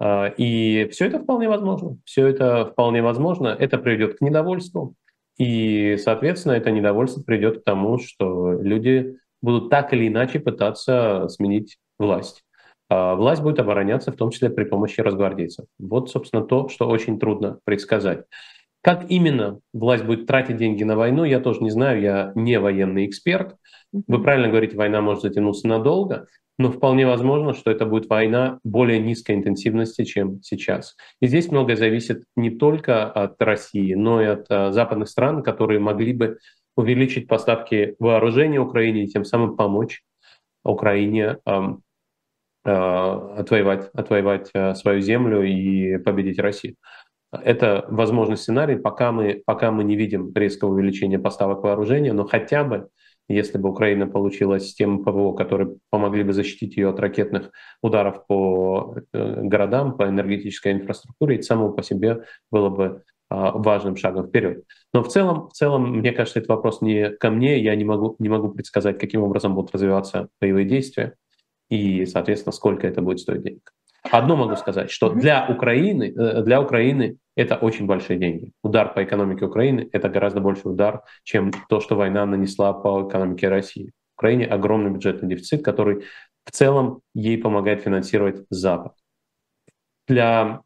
[0.00, 1.98] Э, и все это вполне возможно.
[2.04, 3.48] Все это вполне возможно.
[3.48, 4.94] Это приведет к недовольству.
[5.36, 11.76] И, соответственно, это недовольство приведет к тому, что люди будут так или иначе пытаться сменить
[11.98, 12.42] власть.
[12.88, 15.66] А власть будет обороняться в том числе при помощи разгвардейцев.
[15.78, 18.24] Вот, собственно, то, что очень трудно предсказать.
[18.82, 23.06] Как именно власть будет тратить деньги на войну, я тоже не знаю, я не военный
[23.06, 23.56] эксперт.
[23.92, 26.26] Вы правильно говорите, война может затянуться надолго,
[26.58, 30.96] но вполне возможно, что это будет война более низкой интенсивности, чем сейчас.
[31.20, 35.80] И здесь многое зависит не только от России, но и от а, западных стран, которые
[35.80, 36.38] могли бы
[36.76, 40.02] увеличить поставки вооружения Украине и тем самым помочь
[40.64, 41.76] Украине э, э,
[42.64, 46.76] отвоевать, отвоевать э, свою землю и победить Россию.
[47.32, 52.64] Это возможный сценарий, пока мы, пока мы не видим резкого увеличения поставок вооружения, но хотя
[52.64, 52.88] бы
[53.26, 57.50] если бы Украина получила систему ПВО, которые помогли бы защитить ее от ракетных
[57.82, 64.28] ударов по э, городам, по энергетической инфраструктуре, это само по себе было бы важным шагом
[64.28, 64.64] вперед.
[64.92, 67.58] Но в целом, в целом, мне кажется, это вопрос не ко мне.
[67.58, 71.14] Я не могу, не могу предсказать, каким образом будут развиваться боевые действия
[71.74, 73.72] и, соответственно, сколько это будет стоить денег.
[74.10, 78.52] Одно могу сказать, что для Украины, э, для Украины это очень большие деньги.
[78.62, 83.48] Удар по экономике Украины– это гораздо больше удар, чем то, что война нанесла по экономике
[83.48, 83.92] России.
[84.14, 86.04] В Украине огромный бюджетный дефицит, который
[86.44, 88.92] в целом ей помогает финансировать Запад.
[90.06, 90.60] Для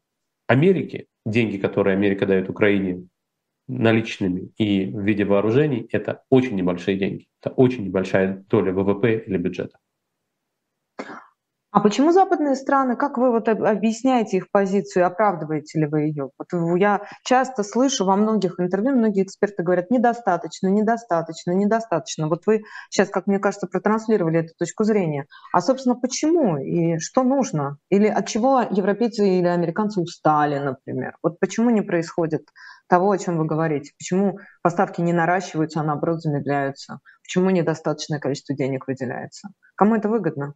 [0.47, 3.07] Америки деньги, которые Америка дает Украине
[3.67, 7.27] наличными и в виде вооружений, это очень небольшие деньги.
[7.41, 9.77] Это очень небольшая доля ВВП или бюджета.
[11.71, 16.31] А почему западные страны, как вы вот объясняете их позицию, оправдываете ли вы ее?
[16.39, 22.27] Вот я часто слышу во многих интервью, многие эксперты говорят, недостаточно, недостаточно, недостаточно.
[22.27, 25.27] Вот вы сейчас, как мне кажется, протранслировали эту точку зрения.
[25.53, 27.77] А, собственно, почему и что нужно?
[27.89, 31.17] Или от чего европейцы или американцы устали, например?
[31.21, 32.47] Вот почему не происходит
[32.87, 33.91] того, о чем вы говорите?
[33.99, 36.97] Почему поставки не наращиваются, а наоборот замедляются?
[37.21, 39.49] Почему недостаточное количество денег выделяется?
[39.75, 40.55] Кому это выгодно?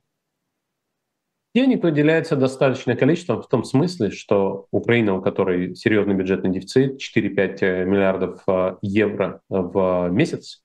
[1.56, 7.58] Денег выделяется достаточное количество в том смысле, что Украина, у которой серьезный бюджетный дефицит, 4-5
[7.62, 10.64] э, миллиардов э, евро в месяц,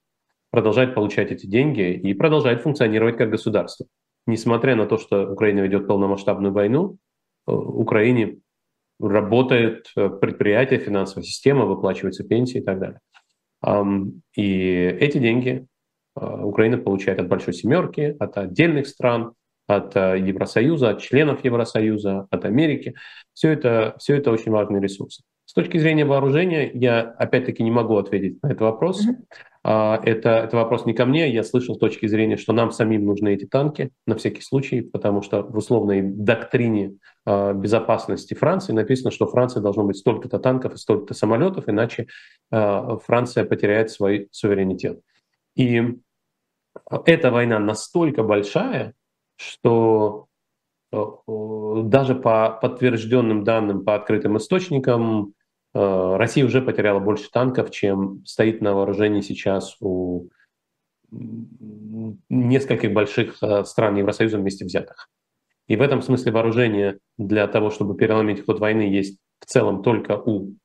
[0.49, 3.85] продолжает получать эти деньги и продолжает функционировать как государство.
[4.25, 6.97] Несмотря на то, что Украина ведет полномасштабную войну,
[7.47, 8.39] э, Украине
[8.99, 12.99] работает предприятие, финансовая система, выплачиваются пенсии и так далее.
[14.35, 15.67] И эти деньги
[16.15, 19.35] Украина получает от Большой Семерки, от отдельных стран,
[19.69, 22.95] от э, Евросоюза, от членов Евросоюза, от Америки.
[23.33, 25.23] Все это, все это очень важные ресурсы.
[25.45, 29.03] С точки зрения вооружения, я опять-таки не могу ответить на этот вопрос.
[29.03, 30.03] Mm-hmm.
[30.03, 31.33] Это, это вопрос не ко мне.
[31.33, 35.21] Я слышал с точки зрения, что нам самим нужны эти танки на всякий случай, потому
[35.21, 40.77] что в условной доктрине а, безопасности Франции написано, что Франция должно быть столько-то танков и
[40.77, 42.07] столько-то самолетов, иначе
[42.51, 45.01] а, Франция потеряет свой суверенитет.
[45.55, 45.81] И
[47.05, 48.93] эта война настолько большая,
[49.39, 50.27] что
[50.91, 51.01] э,
[51.83, 55.33] даже по подтвержденным данным, по открытым источникам,
[55.73, 60.29] э, Россия уже потеряла больше танков, чем стоит на вооружении сейчас у
[62.29, 65.09] нескольких больших э, стран Евросоюза вместе взятых.
[65.67, 70.17] И в этом смысле вооружение для того, чтобы переломить ход войны, есть в целом только
[70.17, 70.55] у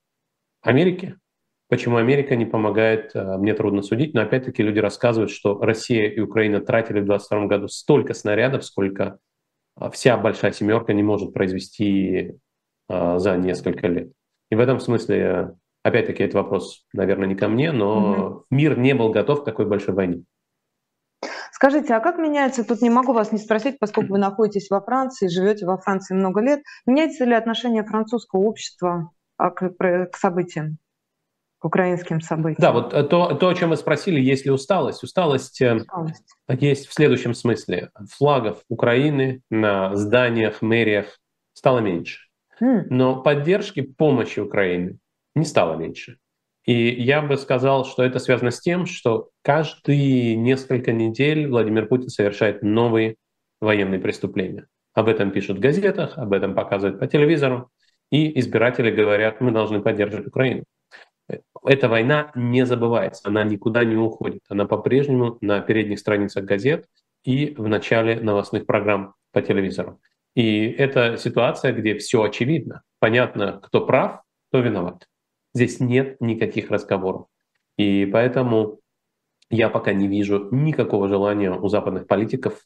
[0.63, 1.17] Америки.
[1.75, 6.21] Почему Америка не помогает, э, мне трудно судить, но опять-таки люди рассказывают, что Россия и
[6.21, 9.19] Украина тратили в 2022 году столько снарядов, сколько
[9.81, 12.39] э, вся большая семерка не может произвести
[12.89, 14.13] э, за несколько лет.
[14.53, 18.45] И в этом смысле, опять-таки, этот вопрос, наверное, не ко мне, но угу.
[18.53, 20.23] мир не был готов к такой большой войне.
[21.51, 25.27] Скажите, а как меняется, тут не могу вас не спросить, поскольку вы находитесь во Франции,
[25.27, 30.79] живете во Франции много лет, меняется ли отношение французского общества а, к, к событиям?
[31.64, 32.59] К украинским событиям.
[32.59, 35.03] Да, вот э, то, то, о чем вы спросили, есть ли усталость?
[35.03, 37.88] Усталость, э, усталость есть в следующем смысле.
[38.18, 41.18] Флагов Украины на зданиях, мэриях
[41.55, 42.29] стало меньше.
[42.61, 42.83] Mm.
[42.90, 44.98] Но поддержки, помощи Украины
[45.35, 46.18] не стало меньше.
[46.66, 52.11] И я бы сказал, что это связано с тем, что каждые несколько недель Владимир Путин
[52.11, 53.16] совершает новые
[53.62, 54.66] военные преступления.
[54.92, 57.70] Об этом пишут в газетах, об этом показывают по телевизору,
[58.11, 60.64] и избиратели говорят, мы должны поддерживать Украину.
[61.29, 64.43] Эта война не забывается, она никуда не уходит.
[64.49, 66.87] Она по-прежнему на передних страницах газет
[67.25, 70.01] и в начале новостных программ по телевизору.
[70.35, 72.83] И это ситуация, где все очевидно.
[72.99, 75.07] Понятно, кто прав, кто виноват.
[75.55, 77.27] Здесь нет никаких разговоров.
[77.79, 78.81] И поэтому
[79.51, 82.61] я пока не вижу никакого желания у западных политиков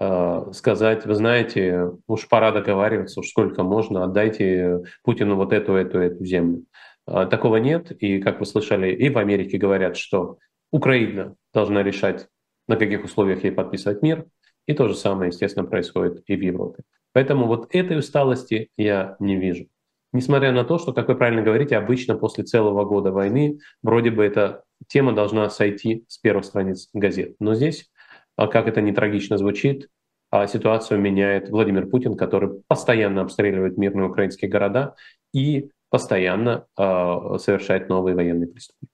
[0.00, 5.98] э, сказать, вы знаете, уж пора договариваться, уж сколько можно, отдайте Путину вот эту, эту,
[5.98, 6.64] эту землю.
[7.06, 7.90] Э, такого нет.
[8.02, 10.38] И, как вы слышали, и в Америке говорят, что
[10.70, 12.28] Украина должна решать,
[12.66, 14.26] на каких условиях ей подписывать мир.
[14.66, 16.82] И то же самое, естественно, происходит и в Европе.
[17.12, 19.66] Поэтому вот этой усталости я не вижу.
[20.12, 24.24] Несмотря на то, что, как вы правильно говорите, обычно после целого года войны вроде бы
[24.24, 27.34] эта тема должна сойти с первых страниц газет.
[27.40, 27.90] Но здесь,
[28.36, 29.88] а, как это не трагично звучит,
[30.30, 34.94] а, ситуацию меняет Владимир Путин, который постоянно обстреливает мирные украинские города
[35.32, 38.90] и постоянно а, совершает новые военные преступления.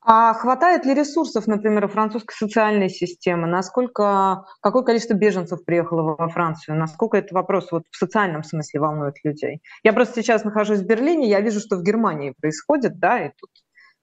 [0.00, 3.46] А хватает ли ресурсов, например, у французской социальной системы?
[3.46, 6.76] Насколько, какое количество беженцев приехало во Францию?
[6.76, 9.62] Насколько этот вопрос вот в социальном смысле волнует людей?
[9.84, 13.50] Я просто сейчас нахожусь в Берлине, я вижу, что в Германии происходит, да, и тут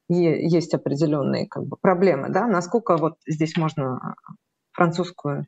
[0.07, 2.47] есть определенные как бы, проблемы, да?
[2.47, 4.15] Насколько вот здесь можно
[4.71, 5.47] французскую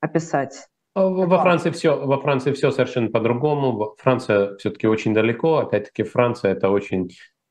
[0.00, 0.66] описать?
[0.94, 3.94] Во Франции все, во Франции все совершенно по-другому.
[3.98, 5.58] Франция все-таки очень далеко.
[5.58, 7.10] Опять-таки Франция это очень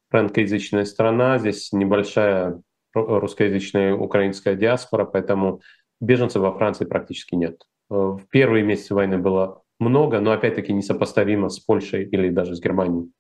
[0.10, 2.62] франкоязычная страна, здесь небольшая
[2.94, 5.62] русскоязычная украинская диаспора, поэтому
[6.02, 7.62] беженцев во Франции практически нет.
[7.90, 12.60] Э, в первые месяцы войны было много, но опять-таки несопоставимо с Польшей или даже с
[12.60, 13.12] Германией.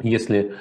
[0.00, 0.54] Если,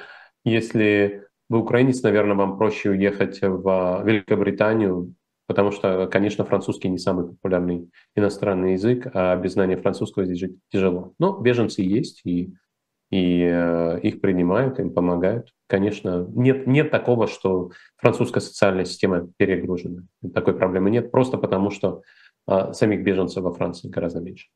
[0.43, 5.13] если вы украинец, наверное, вам проще уехать в Великобританию,
[5.51, 10.55] потому что, конечно, французский не самый популярный иностранный язык, а без знания французского здесь жить
[10.71, 11.11] тяжело.
[11.19, 12.53] Но беженцы есть, и
[13.09, 15.53] и э, их принимают, им помогают.
[15.67, 20.03] Конечно, нет, нет такого, что французская социальная система перегружена.
[20.33, 22.03] Такой проблемы нет, просто потому что
[22.47, 24.47] э, самих беженцев во Франции гораздо меньше.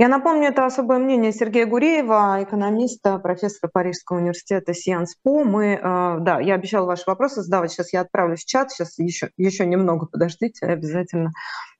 [0.00, 5.42] Я напомню, это особое мнение Сергея Гуреева, экономиста, профессора Парижского университета Сианс По.
[5.42, 5.80] Мы, э,
[6.20, 10.06] да, я обещала ваши вопросы задавать, сейчас я отправлюсь в чат, сейчас еще, еще немного
[10.06, 11.32] подождите, обязательно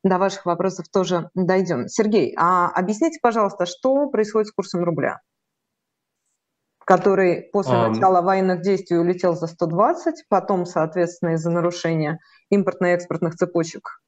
[0.02, 1.86] до ваших вопросов тоже дойдем.
[1.86, 5.20] Сергей, а объясните, пожалуйста, что происходит с курсом рубля?
[6.84, 7.88] который после um...
[7.88, 14.00] начала военных действий улетел за 120, потом, соответственно, из-за нарушения импортно-экспортных цепочек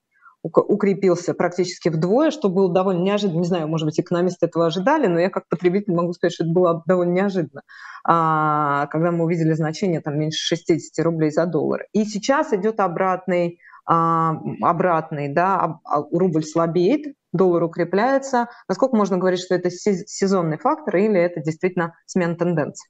[0.43, 3.41] укрепился практически вдвое, что было довольно неожиданно.
[3.41, 6.53] Не знаю, может быть, экономисты этого ожидали, но я как потребитель могу сказать, что это
[6.53, 7.63] было довольно неожиданно,
[8.05, 11.85] а, когда мы увидели значение там меньше 60 рублей за доллар.
[11.93, 18.49] И сейчас идет обратный, а, обратный да, а, рубль слабеет, доллар укрепляется.
[18.69, 22.89] Насколько можно говорить, что это сезонный фактор или это действительно смена тенденций?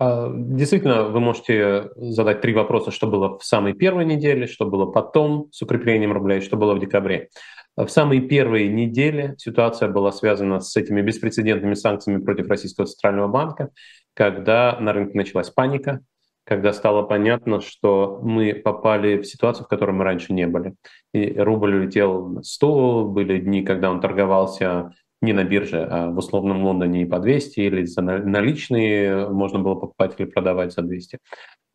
[0.00, 4.86] А, действительно, вы можете задать три вопроса, что было в самой первой неделе, что было
[4.86, 7.28] потом с укреплением рубля и что было в декабре.
[7.76, 13.70] В самые первые недели ситуация была связана с этими беспрецедентными санкциями против Российского центрального банка,
[14.14, 16.00] когда на рынке началась паника,
[16.44, 20.74] когда стало понятно, что мы попали в ситуацию, в которой мы раньше не были.
[21.12, 26.18] И рубль улетел на 100, были дни, когда он торговался не на бирже, а в
[26.18, 31.18] условном Лондоне и по 200, или за наличные можно было покупать или продавать за 200.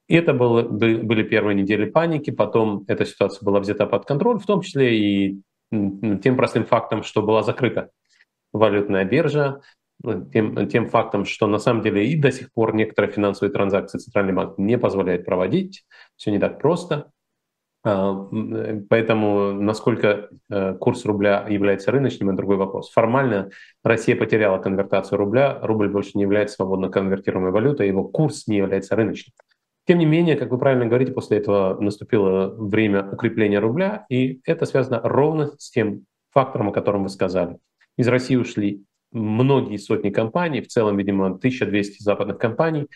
[0.07, 4.45] И это было, были первые недели паники, потом эта ситуация была взята под контроль, в
[4.45, 7.89] том числе и тем простым фактом, что была закрыта
[8.53, 9.61] валютная биржа,
[10.31, 14.33] тем, тем фактом, что на самом деле и до сих пор некоторые финансовые транзакции Центральный
[14.33, 17.11] банк не позволяет проводить, все не так просто.
[17.85, 18.27] А,
[18.89, 22.91] поэтому насколько э, курс рубля является рыночным, это другой вопрос.
[22.91, 23.51] Формально
[23.83, 28.95] Россия потеряла конвертацию рубля, рубль больше не является свободно конвертируемой валютой, его курс не является
[28.95, 29.35] рыночным.
[29.85, 34.65] Тем не менее, как вы правильно говорите, после этого наступило время укрепления рубля, и это
[34.65, 37.59] связано ровно с тем фактором, о котором вы сказали.
[37.99, 42.87] Из России ушли многие сотни компаний, в целом, видимо, 1200 западных компаний.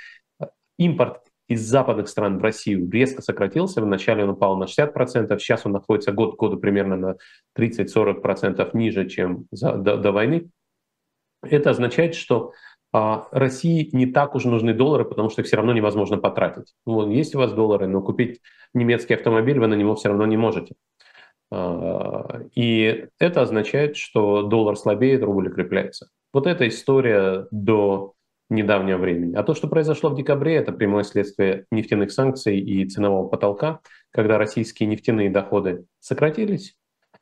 [0.80, 3.82] Импорт из западных стран в Россию резко сократился.
[3.82, 7.16] Вначале он упал на 60%, сейчас он находится год к году примерно на
[7.58, 10.50] 30-40% ниже, чем за, до, до войны.
[11.42, 12.54] Это означает, что
[12.94, 16.76] а, России не так уж нужны доллары, потому что их все равно невозможно потратить.
[16.86, 18.42] Ну, есть у вас доллары, но купить
[18.76, 20.76] немецкий автомобиль вы на него все равно не можете.
[21.52, 26.10] А, и это означает, что доллар слабеет, рубль укрепляется.
[26.32, 28.14] Вот эта история до
[28.50, 29.36] недавнего времени.
[29.36, 33.80] А то, что произошло в декабре, это прямое следствие нефтяных санкций и ценового потолка,
[34.12, 36.76] когда российские нефтяные доходы сократились,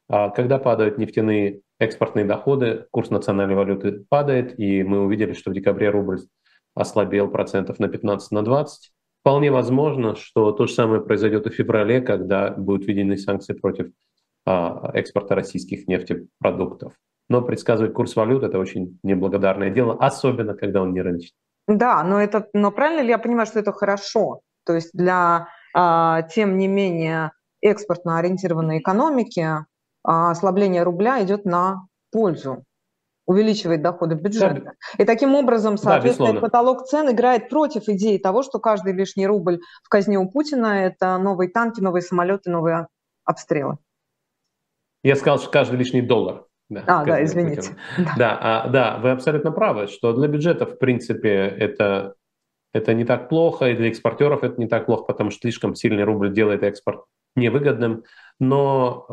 [0.09, 5.53] а когда падают нефтяные экспортные доходы, курс национальной валюты падает, и мы увидели, что в
[5.53, 6.19] декабре рубль
[6.73, 8.91] ослабел процентов на 15 на 20.
[9.21, 13.87] Вполне возможно, что то же самое произойдет и в феврале, когда будут введены санкции против
[14.45, 16.93] а, экспорта российских нефтепродуктов.
[17.29, 21.35] Но предсказывать курс валют– это очень неблагодарное дело, особенно когда он не рыночный.
[21.67, 24.41] Да, но, это, но правильно ли я понимаю, что это хорошо?
[24.65, 29.65] То есть для, а, тем не менее, экспортно ориентированной экономики
[30.03, 32.63] а, ослабление рубля идет на пользу,
[33.25, 34.61] увеличивает доходы бюджета.
[34.63, 34.71] Да.
[34.97, 39.59] И таким образом, соответственно, да, потолок цен играет против идеи того, что каждый лишний рубль
[39.83, 42.87] в казне у Путина– это новые танки, новые самолеты, новые
[43.25, 43.77] обстрелы.
[45.03, 46.45] Я сказал, что каждый лишний доллар.
[46.69, 47.75] Да, а, да, извините.
[47.97, 52.15] Да, да, а, да, вы абсолютно правы, что для бюджета, в принципе, это,
[52.73, 56.03] это не так плохо, и для экспортеров это не так плохо, потому что слишком сильный
[56.03, 58.03] рубль делает экспорт невыгодным.
[58.39, 59.05] Но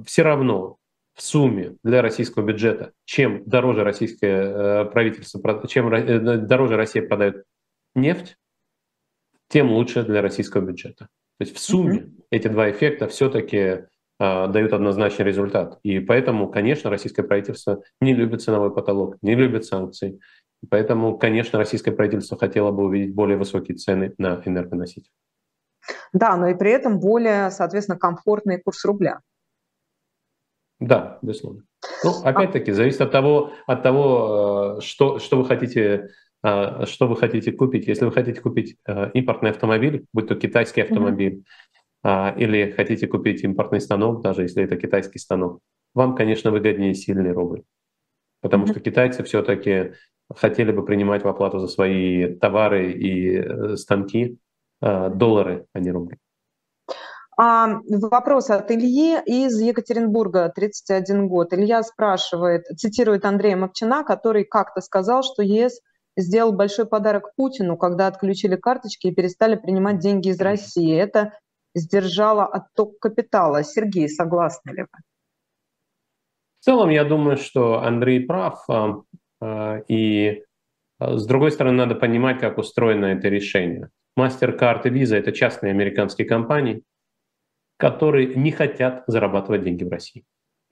[0.00, 0.78] э, все равно
[1.14, 7.44] в сумме для российского бюджета, чем дороже российское э, правительство, чем э, дороже Россия продает
[7.94, 8.36] нефть,
[9.48, 11.08] тем лучше для российского бюджета.
[11.38, 12.22] То есть в сумме mm-hmm.
[12.30, 13.86] эти два эффекта все-таки
[14.18, 15.78] дают однозначный результат.
[15.84, 20.18] И поэтому, конечно, российское правительство не любит ценовой потолок, не любит санкции.
[20.70, 25.10] Поэтому, конечно, российское правительство хотело бы увидеть более высокие цены на энергоносители.
[26.12, 29.20] Да, но и при этом более, соответственно, комфортный курс рубля.
[30.80, 31.62] Да, безусловно.
[32.04, 36.10] Ну, опять-таки, зависит от того, от того, э, что, что вы хотите
[36.44, 37.86] э, что вы хотите купить.
[37.88, 41.48] Если вы хотите купить э, импортный автомобиль, будь то китайский автомобиль, а,
[42.04, 45.60] или хотите купить импортный станок, даже если это китайский станок,
[45.94, 47.62] вам, конечно, выгоднее сильный рубль.
[48.40, 48.70] Потому mm-hmm.
[48.70, 49.94] что китайцы все-таки
[50.34, 54.38] хотели бы принимать в оплату за свои товары и э, станки
[54.80, 56.18] э, доллары, а не рубли.
[57.40, 61.52] А, вопрос от Ильи из Екатеринбурга, 31 год.
[61.52, 65.80] Илья спрашивает, цитирует Андрея Мовчина, который как-то сказал, что ЕС
[66.16, 70.92] сделал большой подарок Путину, когда отключили карточки и перестали принимать деньги из России.
[70.96, 71.32] Это
[71.74, 73.62] сдержала отток капитала.
[73.62, 74.98] Сергей, согласны ли вы?
[76.60, 78.64] В целом, я думаю, что Андрей прав.
[78.68, 79.02] А,
[79.40, 80.42] а, и
[80.98, 83.90] а, с другой стороны, надо понимать, как устроено это решение.
[84.18, 86.82] MasterCard и Visa– это частные американские компании,
[87.76, 90.24] которые не хотят зарабатывать деньги в России.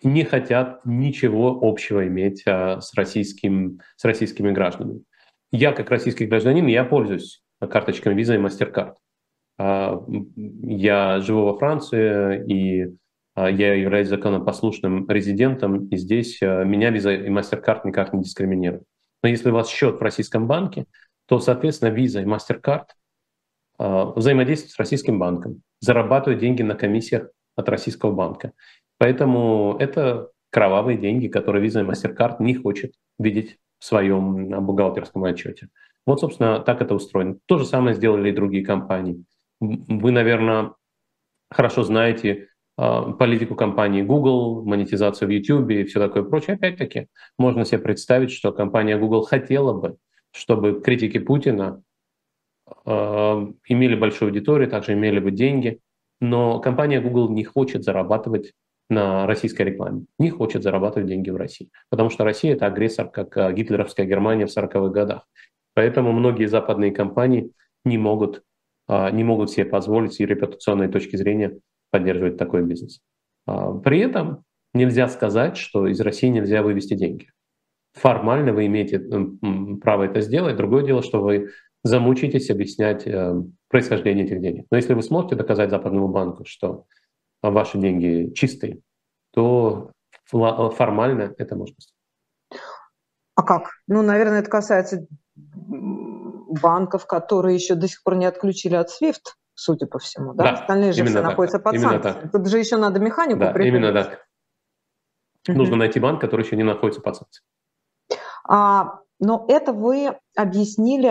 [0.02, 5.04] Не хотят ничего общего иметь с, российским, с российскими гражданами.
[5.52, 8.96] Я, как российский гражданин, я пользуюсь карточками Visa и MasterCard.
[9.58, 10.02] А,
[10.36, 12.96] я живу во Франции, и
[13.34, 18.84] а, я являюсь законопослушным резидентом, и здесь а, меня Visa и MasterCard никак не дискриминируют.
[19.22, 20.86] Но если у вас счет в российском банке,
[21.26, 22.86] то, соответственно, Visa и MasterCard
[23.78, 28.52] взаимодействуют с российским банком, зарабатывают деньги на комиссиях от российского банка.
[28.96, 35.68] Поэтому это кровавые деньги, которые Visa и MasterCard не хочет видеть в своем бухгалтерском отчете.
[36.06, 37.36] Вот, собственно, так это устроено.
[37.46, 39.24] То же самое сделали и другие компании.
[39.60, 40.74] Вы, наверное,
[41.50, 46.56] хорошо знаете э, политику компании Google, монетизацию в YouTube и все такое прочее.
[46.56, 49.96] Опять-таки, можно себе представить, что компания Google хотела бы,
[50.32, 51.82] чтобы критики Путина
[52.84, 52.90] э,
[53.68, 55.80] имели большую аудиторию, также имели бы деньги,
[56.20, 58.52] но компания Google не хочет зарабатывать
[58.88, 63.36] на российской рекламе, не хочет зарабатывать деньги в России, потому что Россия это агрессор, как
[63.36, 65.26] э, гитлеровская Германия в 40-х годах.
[65.74, 67.52] Поэтому многие западные компании
[67.84, 68.42] не могут а,
[68.88, 71.58] не могут себе позволить с репутационной точки зрения
[71.90, 73.00] поддерживать такой бизнес.
[73.46, 77.30] А, при этом нельзя сказать, что из России нельзя вывести деньги.
[77.94, 79.00] Формально вы имеете
[79.80, 80.56] право это сделать.
[80.56, 81.50] Другое дело, что вы
[81.82, 83.34] замучитесь объяснять э,
[83.68, 84.66] происхождение этих денег.
[84.70, 86.84] Но если вы сможете доказать Западному банку, что
[87.42, 88.80] ваши деньги чистые,
[89.32, 89.92] то
[90.26, 92.62] формально это можно сделать.
[93.34, 93.70] А как?
[93.86, 95.06] Ну, наверное, это касается
[96.60, 100.44] банков, которые еще до сих пор не отключили от SWIFT, судя по всему, да?
[100.44, 101.24] да Остальные же все так.
[101.24, 102.28] находятся под именно санкциями.
[102.28, 103.82] Тут же еще надо механику да, придумать.
[103.82, 104.26] Именно так.
[105.48, 107.46] Нужно найти банк, который еще не находится под санкциями.
[108.48, 111.10] А, но это вы объяснили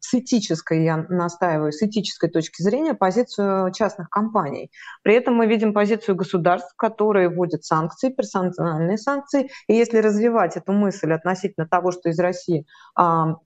[0.00, 4.70] с этической, я настаиваю, с этической точки зрения позицию частных компаний.
[5.02, 9.50] При этом мы видим позицию государств, которые вводят санкции, персональные санкции.
[9.68, 12.66] И если развивать эту мысль относительно того, что из России
[12.96, 13.36] а,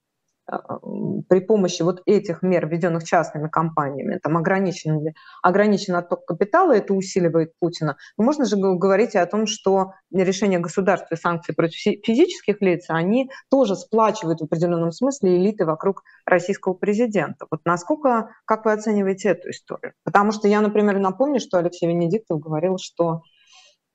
[1.28, 7.52] при помощи вот этих мер, введенных частными компаниями, там ограничен, ограничен отток капитала, это усиливает
[7.58, 12.86] Путина, но можно же говорить о том, что решения государства и санкции против физических лиц,
[12.88, 17.46] они тоже сплачивают в определенном смысле элиты вокруг российского президента.
[17.50, 19.94] Вот насколько, как вы оцениваете эту историю?
[20.04, 23.22] Потому что я, например, напомню, что Алексей Венедиктов говорил, что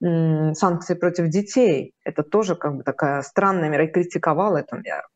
[0.01, 5.08] санкции против детей, это тоже как бы такая странная мера, и критиковал эту меру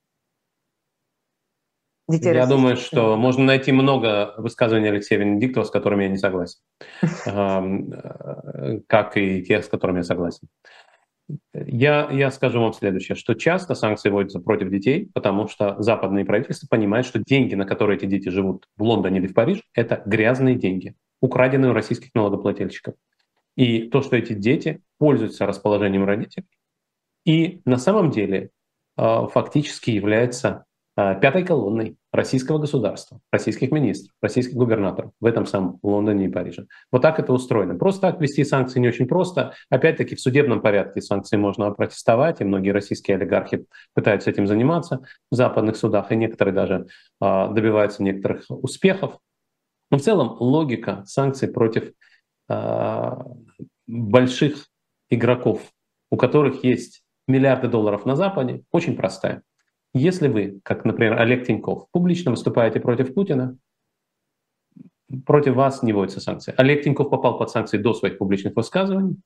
[2.09, 6.59] детей Я думаю, что можно найти много высказываний Алексея Венедиктова, с которыми я не согласен,
[8.87, 10.47] как и тех, с которыми я согласен.
[11.53, 16.67] Я, я скажу вам следующее, что часто санкции вводятся против детей, потому что западные правительства
[16.67, 20.55] понимают, что деньги, на которые эти дети живут в Лондоне или в Париже, это грязные
[20.55, 22.95] деньги, украденные у российских налогоплательщиков.
[23.55, 26.47] И то, что эти дети пользуются расположением родителей,
[27.25, 28.49] и на самом деле
[28.97, 30.65] э, фактически является
[31.21, 36.65] пятой колонной российского государства, российских министров, российских губернаторов в этом самом Лондоне и Париже.
[36.91, 37.75] Вот так это устроено.
[37.75, 39.53] Просто так ввести санкции не очень просто.
[39.69, 45.35] Опять-таки в судебном порядке санкции можно протестовать, и многие российские олигархи пытаются этим заниматься в
[45.35, 46.87] западных судах, и некоторые даже
[47.19, 49.19] а, добиваются некоторых успехов.
[49.91, 51.91] Но в целом логика санкций против
[52.47, 53.25] а,
[53.87, 54.67] больших
[55.09, 55.61] игроков,
[56.11, 59.43] у которых есть миллиарды долларов на Западе, очень простая.
[59.93, 63.57] Если вы, как, например, Олег Тиньков, публично выступаете против Путина,
[65.25, 66.53] против вас не вводятся санкции.
[66.57, 69.17] Олег Тиньков попал под санкции до своих публичных высказываний,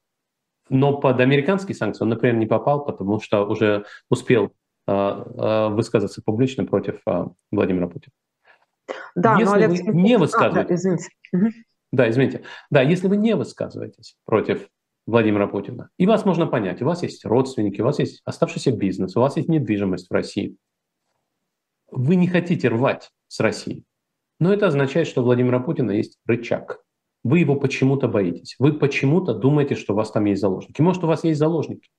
[0.70, 4.54] но под американские санкции он, например, не попал, потому что уже успел
[4.88, 8.14] э, э, высказаться публично против э, Владимира Путина.
[9.16, 9.70] Да, если но Олег...
[9.70, 10.70] вы не высказываетесь...
[10.70, 11.10] А, да, извините.
[11.92, 12.44] Да, извините.
[12.70, 14.70] Да, если вы не высказываетесь против
[15.06, 15.90] Владимира Путина.
[15.98, 16.82] И вас можно понять.
[16.82, 20.56] У вас есть родственники, у вас есть оставшийся бизнес, у вас есть недвижимость в России.
[21.92, 23.84] Вы не хотите рвать с Россией.
[24.40, 26.84] Но это означает, что у Владимира Путина есть рычаг.
[27.24, 28.56] Вы его почему-то боитесь.
[28.60, 30.82] Вы почему-то думаете, что у вас там есть заложники.
[30.82, 31.90] Может, у вас есть заложники.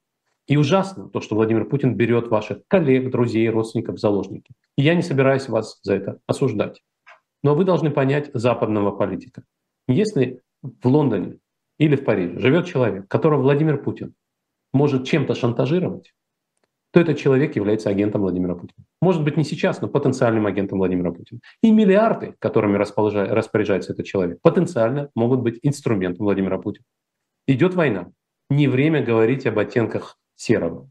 [0.46, 4.52] И ужасно то, что Владимир Путин берет ваших коллег, друзей, родственников в заложники.
[4.76, 6.82] И я не собираюсь вас за это осуждать.
[7.42, 9.44] Но вы должны понять западного политика.
[9.88, 11.38] Если в Лондоне
[11.84, 14.14] или в Париже живет человек, которого Владимир Путин
[14.72, 16.14] может чем-то шантажировать,
[16.92, 18.86] то этот человек является агентом Владимира Путина.
[19.02, 21.40] Может быть, не сейчас, но потенциальным агентом Владимира Путина.
[21.62, 26.86] И миллиарды, которыми распоряжается этот человек, потенциально могут быть инструментом Владимира Путина.
[27.46, 28.12] Идет война.
[28.48, 30.88] Не время говорить об оттенках серого.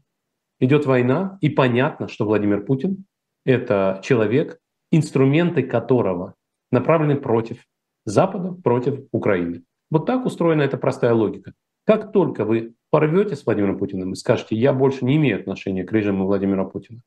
[0.60, 3.06] Идет война, и понятно, что Владимир Путин—
[3.44, 4.60] это человек,
[4.92, 6.34] инструменты которого
[6.70, 7.64] направлены против
[8.04, 9.64] Запада, против Украины.
[9.90, 11.52] Вот так устроена эта простая логика.
[11.86, 15.92] Как только вы порвете с Владимиром Путиным и скажете, я больше не имею отношения к
[15.92, 17.02] режиму Владимира Путина,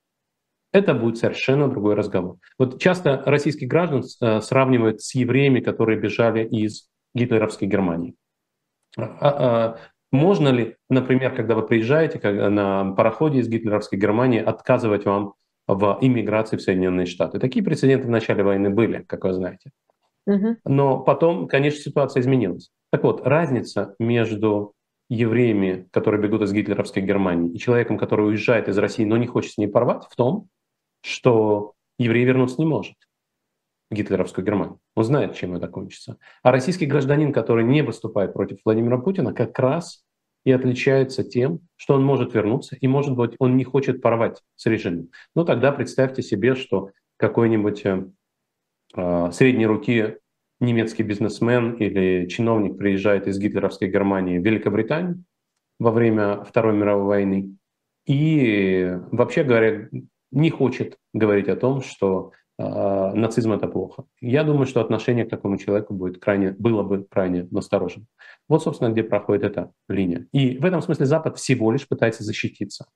[0.73, 2.37] это будет совершенно другой разговор.
[2.59, 8.15] Вот часто российских граждан э, сравнивают с евреями, которые бежали из гитлеровской Германии.
[8.97, 9.77] А, а,
[10.11, 12.19] можно ли, например, когда вы приезжаете
[12.49, 15.33] на пароходе из гитлеровской Германии, отказывать вам
[15.67, 17.39] в иммиграции в Соединенные Штаты?
[17.39, 19.71] Такие прецеденты в начале войны были, как вы знаете.
[20.65, 22.69] Но потом, конечно, ситуация изменилась.
[22.91, 24.73] Так вот, разница между
[25.09, 29.53] евреями, которые бегут из гитлеровской Германии, и человеком, который уезжает из России, но не хочет
[29.53, 30.49] с ней порвать, в том,
[31.01, 32.95] что еврей вернуться не может
[33.89, 34.79] в гитлеровскую Германию.
[34.95, 36.17] Он знает, чем это кончится.
[36.43, 40.03] А российский гражданин, который не выступает против Владимира Путина, как раз
[40.43, 44.65] и отличается тем, что он может вернуться, и, может быть, он не хочет порвать с
[44.65, 45.09] режимом.
[45.35, 48.05] Ну, тогда представьте себе, что какой-нибудь э,
[48.93, 50.17] средней руки
[50.59, 55.23] немецкий бизнесмен или чиновник приезжает из гитлеровской Германии в Великобританию
[55.79, 57.57] во время Второй мировой войны
[58.07, 59.89] и, вообще говоря,
[60.31, 64.05] не хочет говорить о том, что э, нацизм это плохо.
[64.21, 68.07] Я думаю, что отношение к такому человеку будет крайне, было бы крайне насторожен.
[68.47, 70.25] Вот, собственно, где проходит эта линия.
[70.31, 72.87] И в этом смысле Запад всего лишь пытается защититься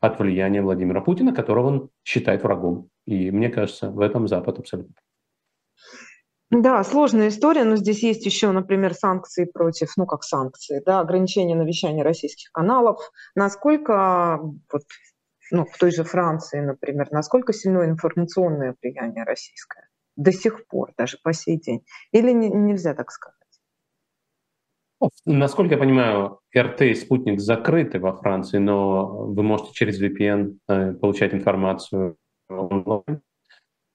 [0.00, 2.88] от влияния Владимира Путина, которого он считает врагом.
[3.06, 4.94] И мне кажется, в этом Запад абсолютно
[6.50, 11.54] да, сложная история, но здесь есть еще, например, санкции против, ну как санкции, да, ограничения
[11.54, 12.98] на вещание российских каналов.
[13.36, 14.82] Насколько, вот,
[15.52, 21.18] ну, в той же Франции, например, насколько сильно информационное влияние российское до сих пор, даже
[21.22, 21.84] по сей день?
[22.10, 23.36] Или не, нельзя так сказать?
[25.24, 30.92] Насколько я понимаю, РТ и спутник закрыты во Франции, но вы можете через VPN э,
[30.94, 32.16] получать информацию
[32.48, 33.22] онлайн.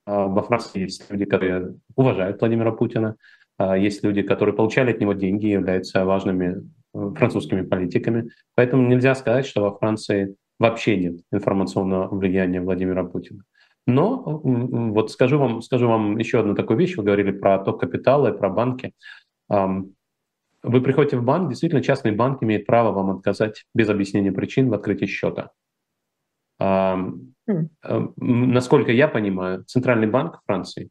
[0.06, 3.16] А во Франции есть люди, которые уважают Владимира Путина,
[3.58, 8.30] а есть люди, которые получали от него деньги и являются важными э, французскими политиками.
[8.56, 13.43] Поэтому нельзя сказать, что во Франции вообще нет информационного влияния Владимира Путина.
[13.88, 16.97] Но вот скажу вам, скажу вам еще одну такую вещь.
[16.97, 18.93] Вы говорили про ток капитала и про банки.
[19.47, 24.74] Вы приходите в банк, действительно, частный банк имеет право вам отказать без объяснения причин в
[24.74, 25.51] открытии счета.
[27.47, 28.13] Mm.
[28.17, 30.89] Насколько я понимаю, Центральный банк Франции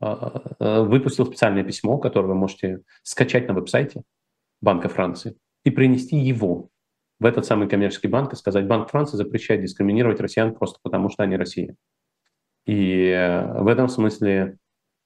[0.00, 4.02] а, а, выпустил специальное письмо, которое вы можете скачать на веб-сайте
[4.60, 6.70] Банка Франции и принести его
[7.18, 11.22] в этот самый коммерческий банк и сказать, Банк Франции запрещает дискриминировать россиян просто потому, что
[11.22, 11.74] они Россия.
[12.66, 14.58] И э, в этом смысле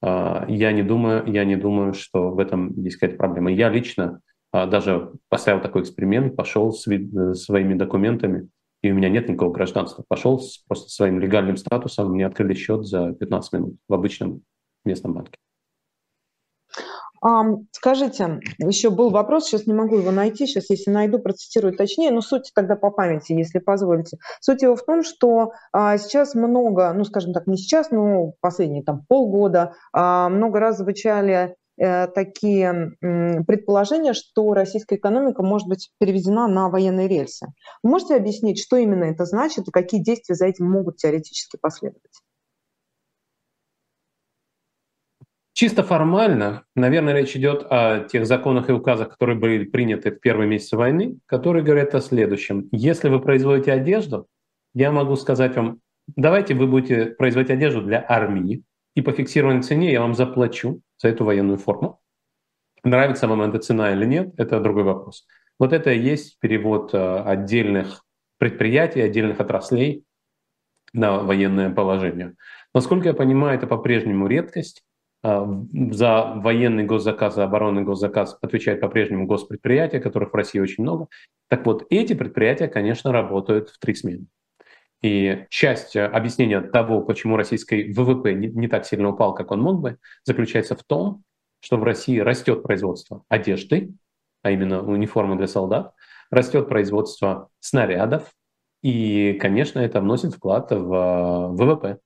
[0.03, 3.51] я не думаю, я не думаю, что в этом есть какая-то проблема.
[3.51, 4.19] Я лично
[4.51, 8.49] даже поставил такой эксперимент, пошел с э, своими документами,
[8.81, 10.03] и у меня нет никакого гражданства.
[10.07, 14.41] Пошел с просто своим легальным статусом, мне открыли счет за 15 минут в обычном
[14.85, 15.37] местном банке.
[17.71, 22.21] Скажите, еще был вопрос, сейчас не могу его найти, сейчас если найду, процитирую точнее, но
[22.21, 24.17] суть тогда по памяти, если позволите.
[24.39, 28.83] Суть его в том, что а, сейчас много, ну скажем так, не сейчас, но последние
[28.83, 36.69] там полгода, а, много раз звучали такие предположения, что российская экономика может быть переведена на
[36.69, 37.47] военные рельсы.
[37.81, 42.21] Вы можете объяснить, что именно это значит и какие действия за этим могут теоретически последовать?
[45.53, 50.47] Чисто формально, наверное, речь идет о тех законах и указах, которые были приняты в первые
[50.47, 52.67] месяцы войны, которые говорят о следующем.
[52.71, 54.27] Если вы производите одежду,
[54.73, 55.79] я могу сказать вам,
[56.15, 58.63] давайте вы будете производить одежду для армии,
[58.95, 61.99] и по фиксированной цене я вам заплачу за эту военную форму.
[62.83, 65.27] Нравится вам эта цена или нет, это другой вопрос.
[65.59, 68.03] Вот это и есть перевод э, отдельных
[68.37, 70.03] предприятий, отдельных отраслей
[70.93, 72.35] на военное положение.
[72.73, 74.83] Насколько я понимаю, это по-прежнему редкость.
[75.23, 75.47] А,
[75.91, 81.07] за военный госзаказ, за оборонный госзаказ отвечает по-прежнему госпредприятия, которых в России очень много.
[81.47, 84.25] Так вот, эти предприятия, конечно, работают в три смены.
[85.01, 89.81] И часть э, объяснения того, почему российский ВВП не, так сильно упал, как он мог
[89.81, 91.23] бы, заключается в том,
[91.59, 93.93] что в России растет производство одежды,
[94.43, 95.93] а именно униформы для солдат,
[96.29, 98.31] растет производство снарядов,
[98.83, 101.99] и, конечно, это вносит вклад в э, ВВП.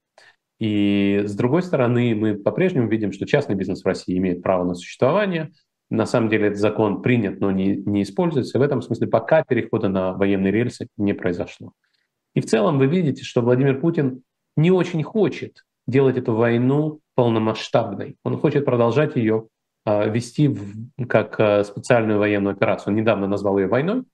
[0.58, 4.74] И с другой стороны, мы по-прежнему видим, что частный бизнес в России имеет право на
[4.74, 5.52] существование.
[5.90, 8.56] На самом деле этот закон принят, но не, не используется.
[8.56, 11.72] И в этом смысле пока перехода на военные рельсы не произошло.
[12.36, 14.22] И в целом вы видите, что Владимир Путин
[14.58, 18.16] не очень хочет делать эту войну полномасштабной.
[18.24, 19.48] Он хочет продолжать ее
[19.86, 22.92] э, вести в, как э, специальную военную операцию.
[22.92, 24.04] Он недавно назвал ее войной,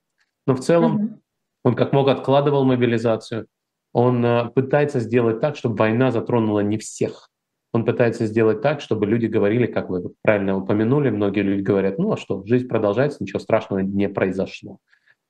[0.47, 1.19] но в целом mm-hmm.
[1.65, 3.49] он как мог откладывал мобилизацию,
[3.93, 7.29] он э, пытается сделать так, чтобы война затронула не всех.
[7.73, 12.13] Он пытается сделать так, чтобы люди говорили, как вы правильно упомянули, многие люди говорят, ну
[12.13, 14.79] а что, жизнь продолжается, ничего страшного не произошло.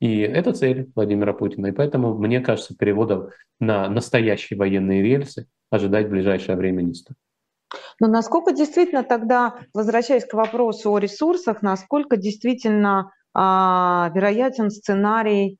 [0.03, 1.68] И это цель Владимира Путина.
[1.68, 7.16] И поэтому, мне кажется, переводов на настоящие военные рельсы ожидать в ближайшее время не стоит.
[8.00, 15.59] Но насколько действительно тогда, возвращаясь к вопросу о ресурсах, насколько действительно а, вероятен сценарий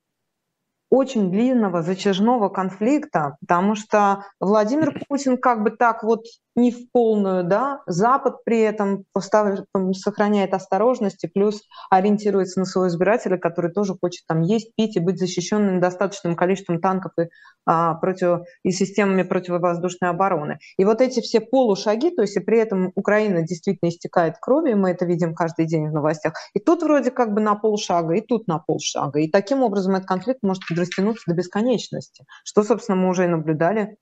[0.91, 6.25] очень длинного затяжного конфликта, потому что Владимир Путин как бы так вот
[6.55, 12.89] не в полную, да, Запад при этом поставит, сохраняет осторожность и плюс ориентируется на своего
[12.89, 17.29] избирателя, который тоже хочет там есть, пить и быть защищенным достаточным количеством танков и,
[17.65, 20.59] а, против, и системами противовоздушной обороны.
[20.77, 24.91] И вот эти все полушаги, то есть и при этом Украина действительно истекает кровью, мы
[24.91, 28.47] это видим каждый день в новостях, и тут вроде как бы на полшага, и тут
[28.47, 29.21] на полшага.
[29.21, 33.97] И таким образом этот конфликт может растянуться до бесконечности, что, собственно, мы уже и наблюдали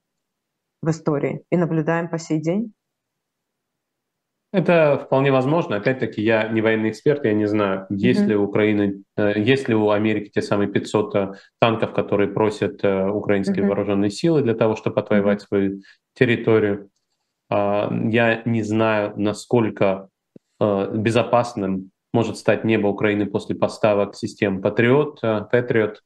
[0.82, 2.72] в истории и наблюдаем по сей день?
[4.52, 5.76] Это вполне возможно.
[5.76, 8.26] Опять-таки, я не военный эксперт, я не знаю, есть mm-hmm.
[8.26, 12.82] ли у Украины, э, есть ли у Америки те самые 500 э, танков, которые просят
[12.82, 13.68] э, украинские mm-hmm.
[13.68, 15.46] вооруженные силы для того, чтобы отвоевать mm-hmm.
[15.46, 15.82] свою
[16.14, 16.90] территорию.
[17.48, 20.08] А, я не знаю, насколько
[20.60, 26.02] безопасным может стать небо Украины после поставок систем Патриот, Патриот.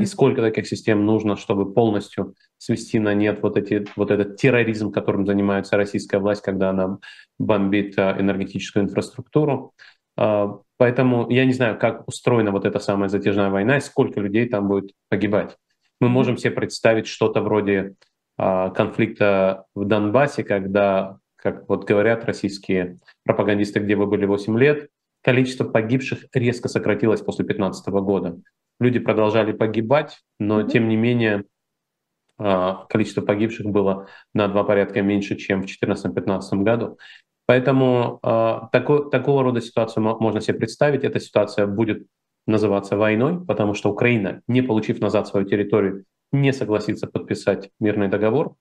[0.00, 4.92] И сколько таких систем нужно, чтобы полностью свести на нет вот, эти, вот этот терроризм,
[4.92, 6.98] которым занимается российская власть, когда она
[7.38, 9.74] бомбит а, энергетическую инфраструктуру.
[10.16, 14.48] А, поэтому я не знаю, как устроена вот эта самая затяжная война и сколько людей
[14.48, 15.56] там будет погибать.
[16.00, 17.94] Мы можем себе представить что-то вроде
[18.38, 24.88] а, конфликта в Донбассе, когда, как вот говорят российские пропагандисты, где вы были 8 лет,
[25.22, 28.40] количество погибших резко сократилось после 2015 года.
[28.82, 30.70] Люди продолжали погибать, но mm-hmm.
[30.70, 31.44] тем не менее
[32.36, 36.98] а, количество погибших было на два порядка меньше, чем в 2014-2015 году.
[37.46, 41.04] Поэтому э, такой, такого рода ситуацию можно себе представить.
[41.04, 42.08] Эта ситуация будет
[42.48, 48.56] называться войной, потому что Украина, не получив назад свою территорию, не согласится подписать мирный договор.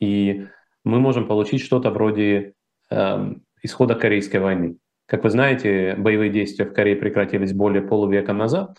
[0.00, 0.46] И
[0.84, 2.54] мы можем получить что-то вроде
[2.90, 4.76] э, исхода Корейской войны.
[5.04, 8.78] Как вы знаете, боевые действия в Корее прекратились более полувека назад,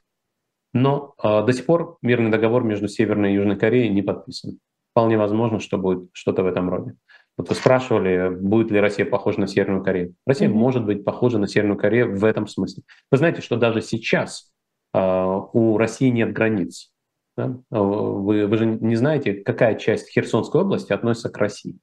[0.73, 4.59] но э, до сих пор мирный договор между Северной и Южной Кореей не подписан.
[4.91, 6.95] Вполне возможно, что будет что-то в этом роде.
[7.37, 10.15] Вот вы спрашивали, будет ли Россия похожа на Северную Корею.
[10.25, 10.53] Россия mm-hmm.
[10.53, 12.83] может быть похожа на Северную Корею в этом смысле.
[13.09, 14.51] Вы знаете, что даже сейчас
[14.93, 16.91] э, у России нет границ.
[17.37, 17.57] Да?
[17.69, 21.77] Вы, вы же не знаете, какая часть Херсонской области относится к России.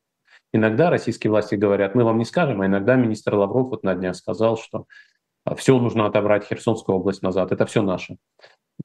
[0.53, 4.17] Иногда российские власти говорят, мы вам не скажем, а иногда министр Лавров вот на днях
[4.17, 4.87] сказал, что
[5.57, 8.17] все нужно отобрать Херсонскую область назад, это все наше.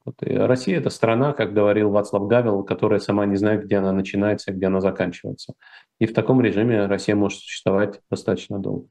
[0.04, 0.16] Вот.
[0.22, 4.52] И Россия— это страна, как говорил Вацлав Гавел, которая сама не знает, где она начинается
[4.52, 5.54] где она заканчивается.
[5.98, 8.88] И в таком режиме Россия может существовать достаточно долго.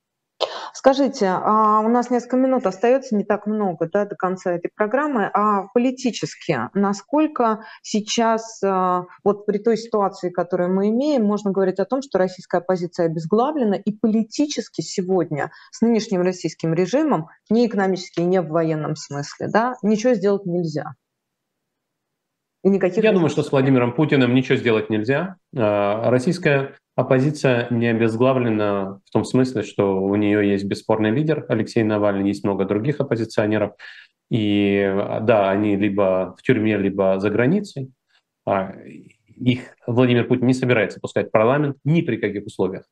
[0.73, 5.29] Скажите, а у нас несколько минут остается, не так много да, до конца этой программы.
[5.33, 11.85] А политически, насколько сейчас, а, вот при той ситуации, которую мы имеем, можно говорить о
[11.85, 18.41] том, что российская оппозиция обезглавлена, и политически сегодня с нынешним российским режимом, не экономически, не
[18.41, 20.95] в военном смысле, да, ничего сделать нельзя?
[22.63, 23.03] И никаких...
[23.03, 25.35] Я думаю, что с Владимиром Путиным ничего сделать нельзя.
[25.55, 31.83] А, российская оппозиция не обезглавлена в том смысле, что у нее есть бесспорный лидер Алексей
[31.83, 33.73] Навальный, есть много других оппозиционеров.
[34.29, 34.81] И
[35.21, 37.91] да, они либо в тюрьме, либо за границей.
[38.45, 38.73] А,
[39.27, 42.85] их Владимир Путин не собирается пускать в парламент ни при каких условиях.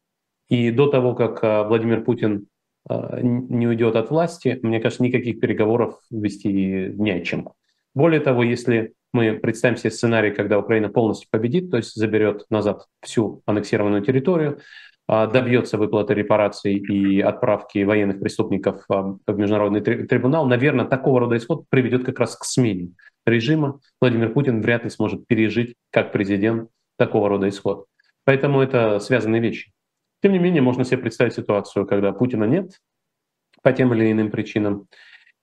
[0.49, 2.47] И до того, как а, Владимир Путин
[2.89, 7.49] не уйдет от власти, мне кажется, никаких переговоров вести не о чем.
[7.93, 12.85] Более того, если мы представим себе сценарий, когда Украина полностью победит, то есть заберет назад
[13.01, 14.59] всю аннексированную территорию,
[15.07, 21.37] а, добьется выплаты репараций и отправки военных преступников а, в международный трибунал, наверное, такого рода
[21.37, 22.91] исход приведет как раз к смене
[23.25, 23.79] режима.
[23.99, 27.87] Владимир Путин вряд ли сможет пережить как президент такого рода исход.
[28.23, 29.71] Поэтому это связанные вещи.
[30.21, 32.79] Тем не менее, можно себе представить ситуацию, когда Путина нет
[33.63, 34.87] по тем или иным причинам.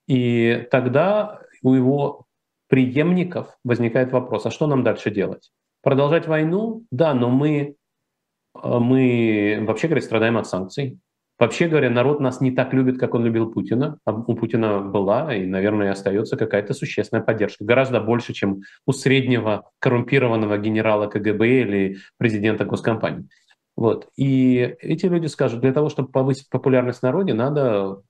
[0.07, 2.25] И тогда у его
[2.69, 5.51] преемников возникает вопрос, а что нам дальше делать?
[5.83, 6.85] Продолжать войну?
[6.91, 7.75] Да, но мы,
[8.63, 10.99] э, мы вообще говоря, страдаем от санкций.
[11.39, 13.99] Вообще говоря, народ нас не так любит, как он любил Путина.
[14.05, 17.65] А у Путина была и, наверное, остается какая-то существенная поддержка.
[17.65, 23.29] Гораздо больше, чем у среднего коррумпированного генерала КГБ или президента госкомпании.
[23.77, 24.09] Вот.
[24.17, 28.03] И эти люди скажут, для того, чтобы повысить популярность в народе, надо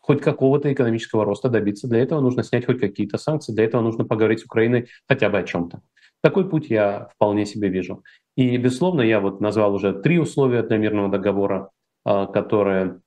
[0.00, 1.88] хоть какого-то экономического роста добиться.
[1.88, 5.38] Для этого нужно снять хоть какие-то санкции, для этого нужно поговорить с Украиной хотя бы
[5.38, 5.80] о чем-то.
[6.22, 8.02] Такой путь я вполне себе вижу.
[8.36, 11.70] И, безусловно, я вот назвал уже три условия для мирного договора,
[12.04, 13.00] а, которые,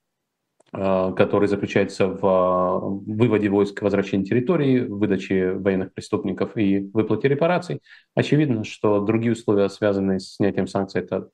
[0.72, 7.80] а, которые заключаются в а, выводе войск, возвращении территории, выдаче военных преступников и выплате репараций.
[8.14, 11.30] Очевидно, что другие условия, связанные с снятием санкций, это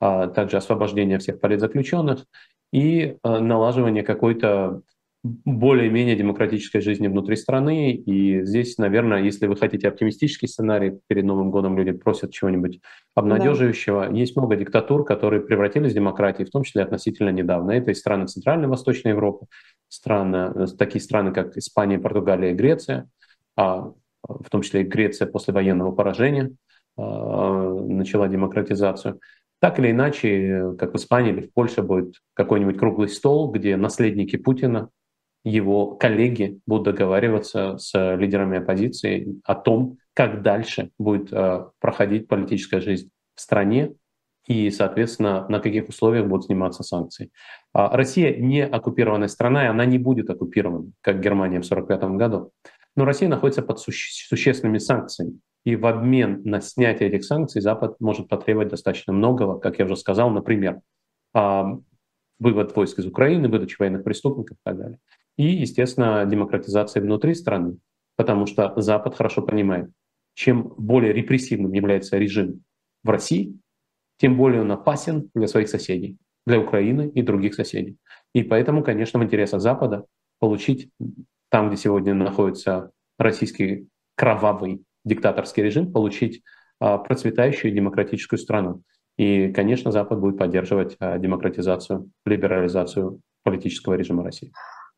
[0.00, 2.26] также освобождение всех политзаключенных
[2.74, 4.82] и налаживание какой-то
[5.22, 7.92] более-менее демократической жизни внутри страны.
[7.92, 12.80] И здесь, наверное, если вы хотите оптимистический сценарий, перед Новым годом люди просят чего-нибудь
[13.14, 14.08] обнадеживающего.
[14.08, 14.12] Да.
[14.12, 17.70] Есть много диктатур, которые превратились в демократии, в том числе относительно недавно.
[17.70, 19.46] Это и страны Центральной и Восточной Европы,
[19.88, 23.08] страны, такие страны, как Испания, Португалия и Греция,
[23.56, 23.92] а
[24.24, 26.50] в том числе и Греция после военного поражения
[26.96, 29.20] а, начала демократизацию.
[29.64, 34.36] Так или иначе, как в Испании или в Польше будет какой-нибудь круглый стол, где наследники
[34.36, 34.90] Путина
[35.42, 42.82] его коллеги будут договариваться с лидерами оппозиции о том, как дальше будет э, проходить политическая
[42.82, 43.94] жизнь в стране
[44.46, 47.30] и, соответственно, на каких условиях будут сниматься санкции.
[47.72, 52.50] А Россия не оккупированная страна, и она не будет оккупирована, как Германия в 1945 году.
[52.96, 55.38] Но Россия находится под суще- существенными санкциями.
[55.64, 59.96] И в обмен на снятие этих санкций Запад может потребовать достаточно многого, как я уже
[59.96, 60.80] сказал, например,
[61.32, 64.98] вывод войск из Украины, выдача военных преступников и так далее
[65.36, 67.78] и, естественно, демократизация внутри страны,
[68.16, 69.90] потому что Запад хорошо понимает,
[70.34, 72.62] чем более репрессивным является режим
[73.02, 73.58] в России,
[74.18, 77.96] тем более он опасен для своих соседей, для Украины и других соседей.
[78.32, 80.06] И поэтому, конечно, в интересах Запада
[80.38, 80.90] получить
[81.50, 86.42] там, где сегодня находится российский кровавый диктаторский режим, получить
[86.80, 88.82] а, процветающую демократическую страну.
[89.16, 94.52] И, конечно, Запад будет поддерживать а, демократизацию, либерализацию политического режима России.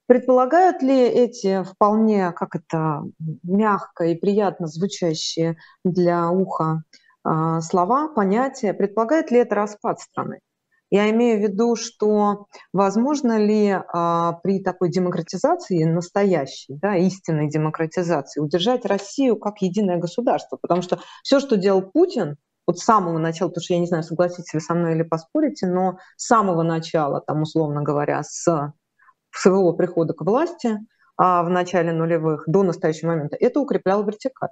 [0.06, 3.02] Предполагают ли эти вполне, как это,
[3.42, 6.82] мягко и приятно звучащие для уха
[7.24, 10.38] а, слова, понятия, предполагает ли это распад страны?
[10.90, 18.40] Я имею в виду, что возможно ли а, при такой демократизации, настоящей, да, истинной демократизации,
[18.40, 20.58] удержать Россию как единое государство?
[20.60, 24.02] Потому что все, что делал Путин, вот с самого начала, потому что я не знаю,
[24.02, 28.72] согласитесь вы со мной или поспорите, но с самого начала, там, условно говоря, с
[29.30, 30.78] своего прихода к власти
[31.16, 34.50] а в начале нулевых до настоящего момента, это укрепляло вертикаль.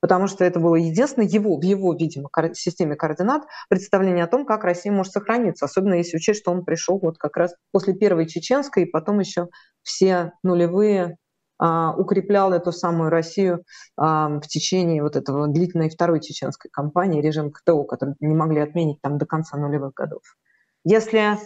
[0.00, 4.64] Потому что это было единственное его, в его, видимо, системе координат представление о том, как
[4.64, 5.64] Россия может сохраниться.
[5.64, 9.48] Особенно если учесть, что он пришел вот как раз после первой чеченской, и потом еще
[9.82, 11.16] все нулевые
[11.58, 13.64] а, укреплял эту самую Россию
[13.96, 19.00] а, в течение вот этого длительной второй чеченской кампании, режим КТО, который не могли отменить
[19.02, 20.22] там до конца нулевых годов.
[20.84, 21.38] Если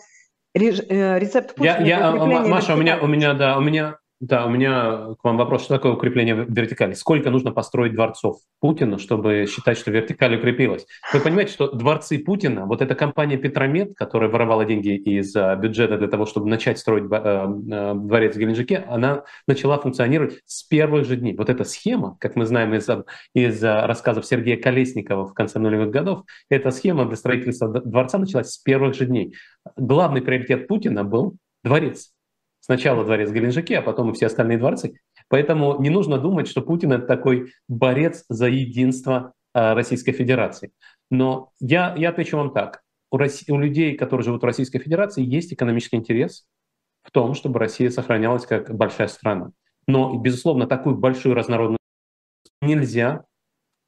[0.55, 1.79] Э, рецепт Путина.
[1.79, 5.25] Я, я, а, Маша, у меня, у меня, да, у меня да, у меня к
[5.25, 6.93] вам вопрос, что такое укрепление вертикали?
[6.93, 10.87] Сколько нужно построить дворцов Путина, чтобы считать, что вертикаль укрепилась?
[11.13, 15.99] Вы понимаете, что дворцы Путина, вот эта компания Петромет, которая воровала деньги из а, бюджета
[15.99, 21.05] для того, чтобы начать строить э, э, дворец в Геленджике, она начала функционировать с первых
[21.05, 21.37] же дней.
[21.37, 22.89] Вот эта схема, как мы знаем из,
[23.35, 28.59] из рассказов Сергея Колесникова в конце нулевых годов, эта схема для строительства дворца началась с
[28.59, 29.35] первых же дней.
[29.77, 32.13] Главный приоритет Путина был дворец.
[32.65, 35.01] Сначала дворец Геленджике, а потом и все остальные дворцы.
[35.29, 40.71] Поэтому не нужно думать, что Путин— это такой борец за единство а, Российской Федерации.
[41.11, 42.83] Но я, я отвечу вам так.
[43.11, 46.47] У, России, у людей, которые живут в Российской Федерации, есть экономический интерес
[47.03, 49.51] в том, чтобы Россия сохранялась как большая страна.
[49.89, 51.79] Но, безусловно, такую большую разнородную
[52.61, 53.25] нельзя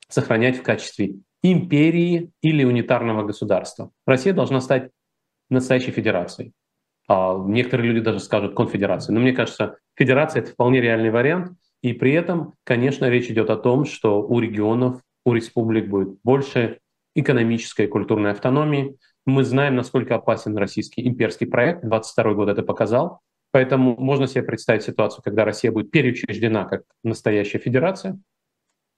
[0.08, 1.14] сохранять в качестве
[1.44, 3.92] империи или унитарного государства.
[4.04, 4.90] Россия должна стать
[5.48, 6.52] настоящей федерацией.
[7.08, 9.12] А некоторые люди даже скажут конфедерация.
[9.12, 11.52] Но мне кажется, федерация— это вполне реальный вариант.
[11.82, 16.78] И при этом, конечно, речь идет о том, что у регионов, у республик будет больше
[17.14, 18.96] экономической и культурной автономии.
[19.26, 21.84] Мы знаем, насколько опасен российский имперский проект.
[21.84, 23.20] 22 год это показал.
[23.52, 28.18] Поэтому можно себе представить ситуацию, когда Россия будет переучреждена как настоящая федерация,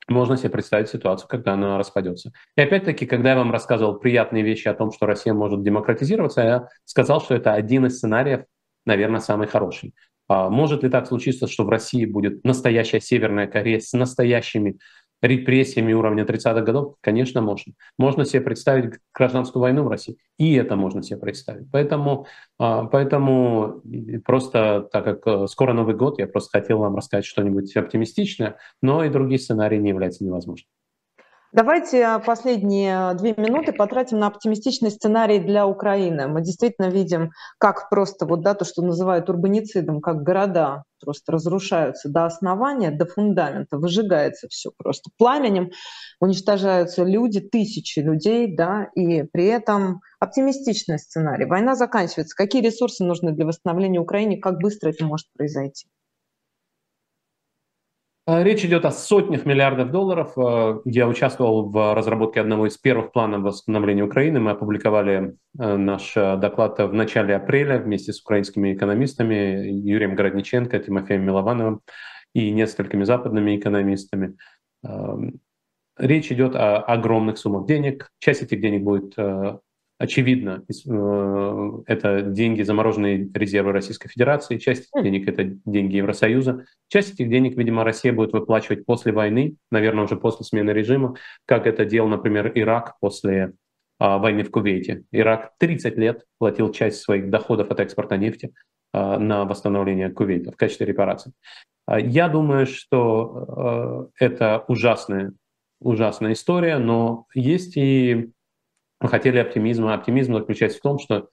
[0.09, 2.32] можно себе представить ситуацию, когда она распадется.
[2.57, 6.68] И опять-таки, когда я вам рассказывал приятные вещи о том, что Россия может демократизироваться, я
[6.84, 8.44] сказал, что это один из сценариев,
[8.84, 9.94] наверное, самый хороший.
[10.28, 14.78] А может ли так случиться, что в России будет настоящая Северная Корея с настоящими
[15.23, 17.73] репрессиями уровня 30-х годов, конечно, можно.
[17.99, 21.71] Можно себе представить гражданскую войну в России, и это можно себе представить.
[21.71, 22.27] Поэтому,
[22.59, 23.83] а, поэтому
[24.25, 29.05] просто, так как э, скоро Новый год, я просто хотел вам рассказать что-нибудь оптимистичное, но
[29.05, 30.69] и другие сценарии не являются невозможными.
[31.57, 36.28] Давайте последние две минуты потратим на оптимистичный сценарий для Украины.
[36.28, 42.11] Мы действительно видим, как просто вот, да, то, что называют урбаницидом, как города просто разрушаются
[42.11, 45.70] до основания, до фундамента, выжигается все просто пламенем,
[46.20, 51.46] уничтожаются люди, тысячи людей, да, и при этом оптимистичный сценарий.
[51.46, 52.36] Война заканчивается.
[52.36, 55.86] Какие ресурсы нужны для восстановления Украины, как быстро это может произойти?
[58.29, 60.33] А, речь идет о сотнях миллиардов долларов.
[60.37, 64.41] А, я участвовал в разработке одного из первых планов восстановления Украины.
[64.41, 71.24] Мы опубликовали а, наш доклад в начале апреля вместе с украинскими экономистами Юрием Городниченко, Тимофеем
[71.24, 71.83] Миловановым
[72.35, 74.37] и несколькими западными экономистами.
[75.97, 78.11] Речь идет о огромных суммах денег.
[78.18, 79.14] Часть этих денег будет
[79.99, 86.66] Очевидно, э, это деньги, замороженные резервы Российской Федерации, часть этих денег— это деньги Евросоюза.
[86.88, 91.16] Часть этих денег, видимо, Россия будет выплачивать после войны, наверное, уже после смены режима,
[91.47, 93.55] как это делал, например, Ирак после
[93.99, 95.05] а, войны в Кувейте.
[95.12, 98.53] Ирак 30 лет платил часть своих доходов от экспорта нефти
[98.92, 101.32] а, на восстановление Кувейта в качестве репараций.
[101.86, 105.32] А, я думаю, что это ужасная,
[105.80, 108.32] ужасная история, но есть и
[109.01, 109.94] мы хотели оптимизма.
[109.94, 111.28] Оптимизм заключается в том, что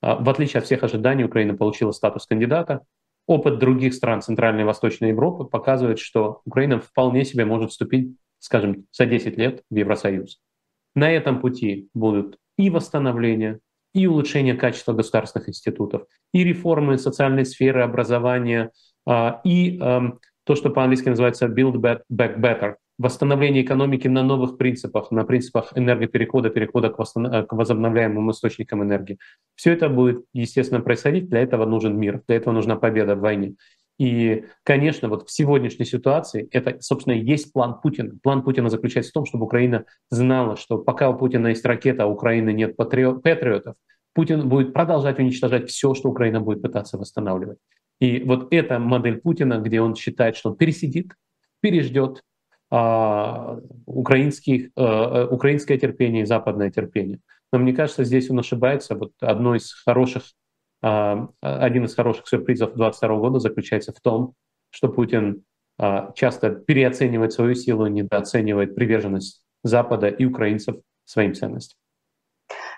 [0.00, 2.84] а, в отличие от всех ожиданий, Украина получила статус кандидата.
[3.26, 8.86] Опыт других стран Центральной и Восточной Европы показывает, что Украина вполне себе может вступить, скажем,
[8.92, 10.40] за 10 лет в Евросоюз.
[10.94, 13.58] На этом пути будут и восстановление,
[13.94, 18.70] и улучшение качества государственных институтов, и реформы социальной сферы, образования,
[19.06, 22.02] а, и то, что по-английски называется build back
[22.38, 27.46] better, восстановление экономики на новых принципах, на принципах энергоперехода, перехода к, восстанов...
[27.46, 29.18] к возобновляемым источникам энергии.
[29.54, 31.28] Все это будет, естественно, происходить.
[31.28, 33.56] Для этого нужен мир, для этого нужна победа в войне.
[33.98, 38.14] И, конечно, вот в сегодняшней ситуации это, собственно, и есть план Путина.
[38.22, 42.06] План Путина заключается в том, чтобы Украина знала, что пока у Путина есть ракета, а
[42.06, 43.74] у Украины нет патриотов,
[44.12, 47.58] Путин будет продолжать уничтожать все, что Украина будет пытаться восстанавливать.
[48.00, 51.14] И вот эта модель Путина, где он считает, что он пересидит,
[51.60, 52.22] переждет
[52.70, 57.20] украинских, а, украинское терпение и западное терпение.
[57.52, 58.96] Но мне кажется, здесь он ошибается.
[58.96, 60.24] Вот одно из хороших,
[60.82, 64.34] а, один из хороших сюрпризов 2022 года заключается в том,
[64.70, 65.44] что Путин
[65.78, 71.78] а, часто переоценивает свою силу, недооценивает приверженность Запада и украинцев своим ценностям.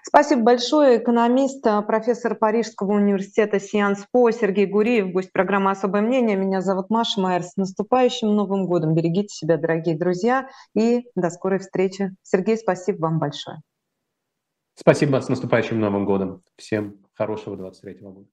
[0.02, 0.98] Спасибо большое.
[0.98, 6.36] Экономист, а, профессор Парижского университета Сианс По Сергей Гуриев, гость программы «Особое мнение».
[6.36, 7.42] Меня зовут Маша Майер.
[7.42, 8.94] С наступающим Новым годом.
[8.94, 10.48] Берегите себя, дорогие друзья.
[10.74, 12.14] И до скорой встречи.
[12.22, 13.58] Сергей, спасибо вам большое.
[14.74, 15.20] Спасибо.
[15.20, 16.42] С наступающим Новым годом.
[16.56, 18.24] Всем хорошего 23 года.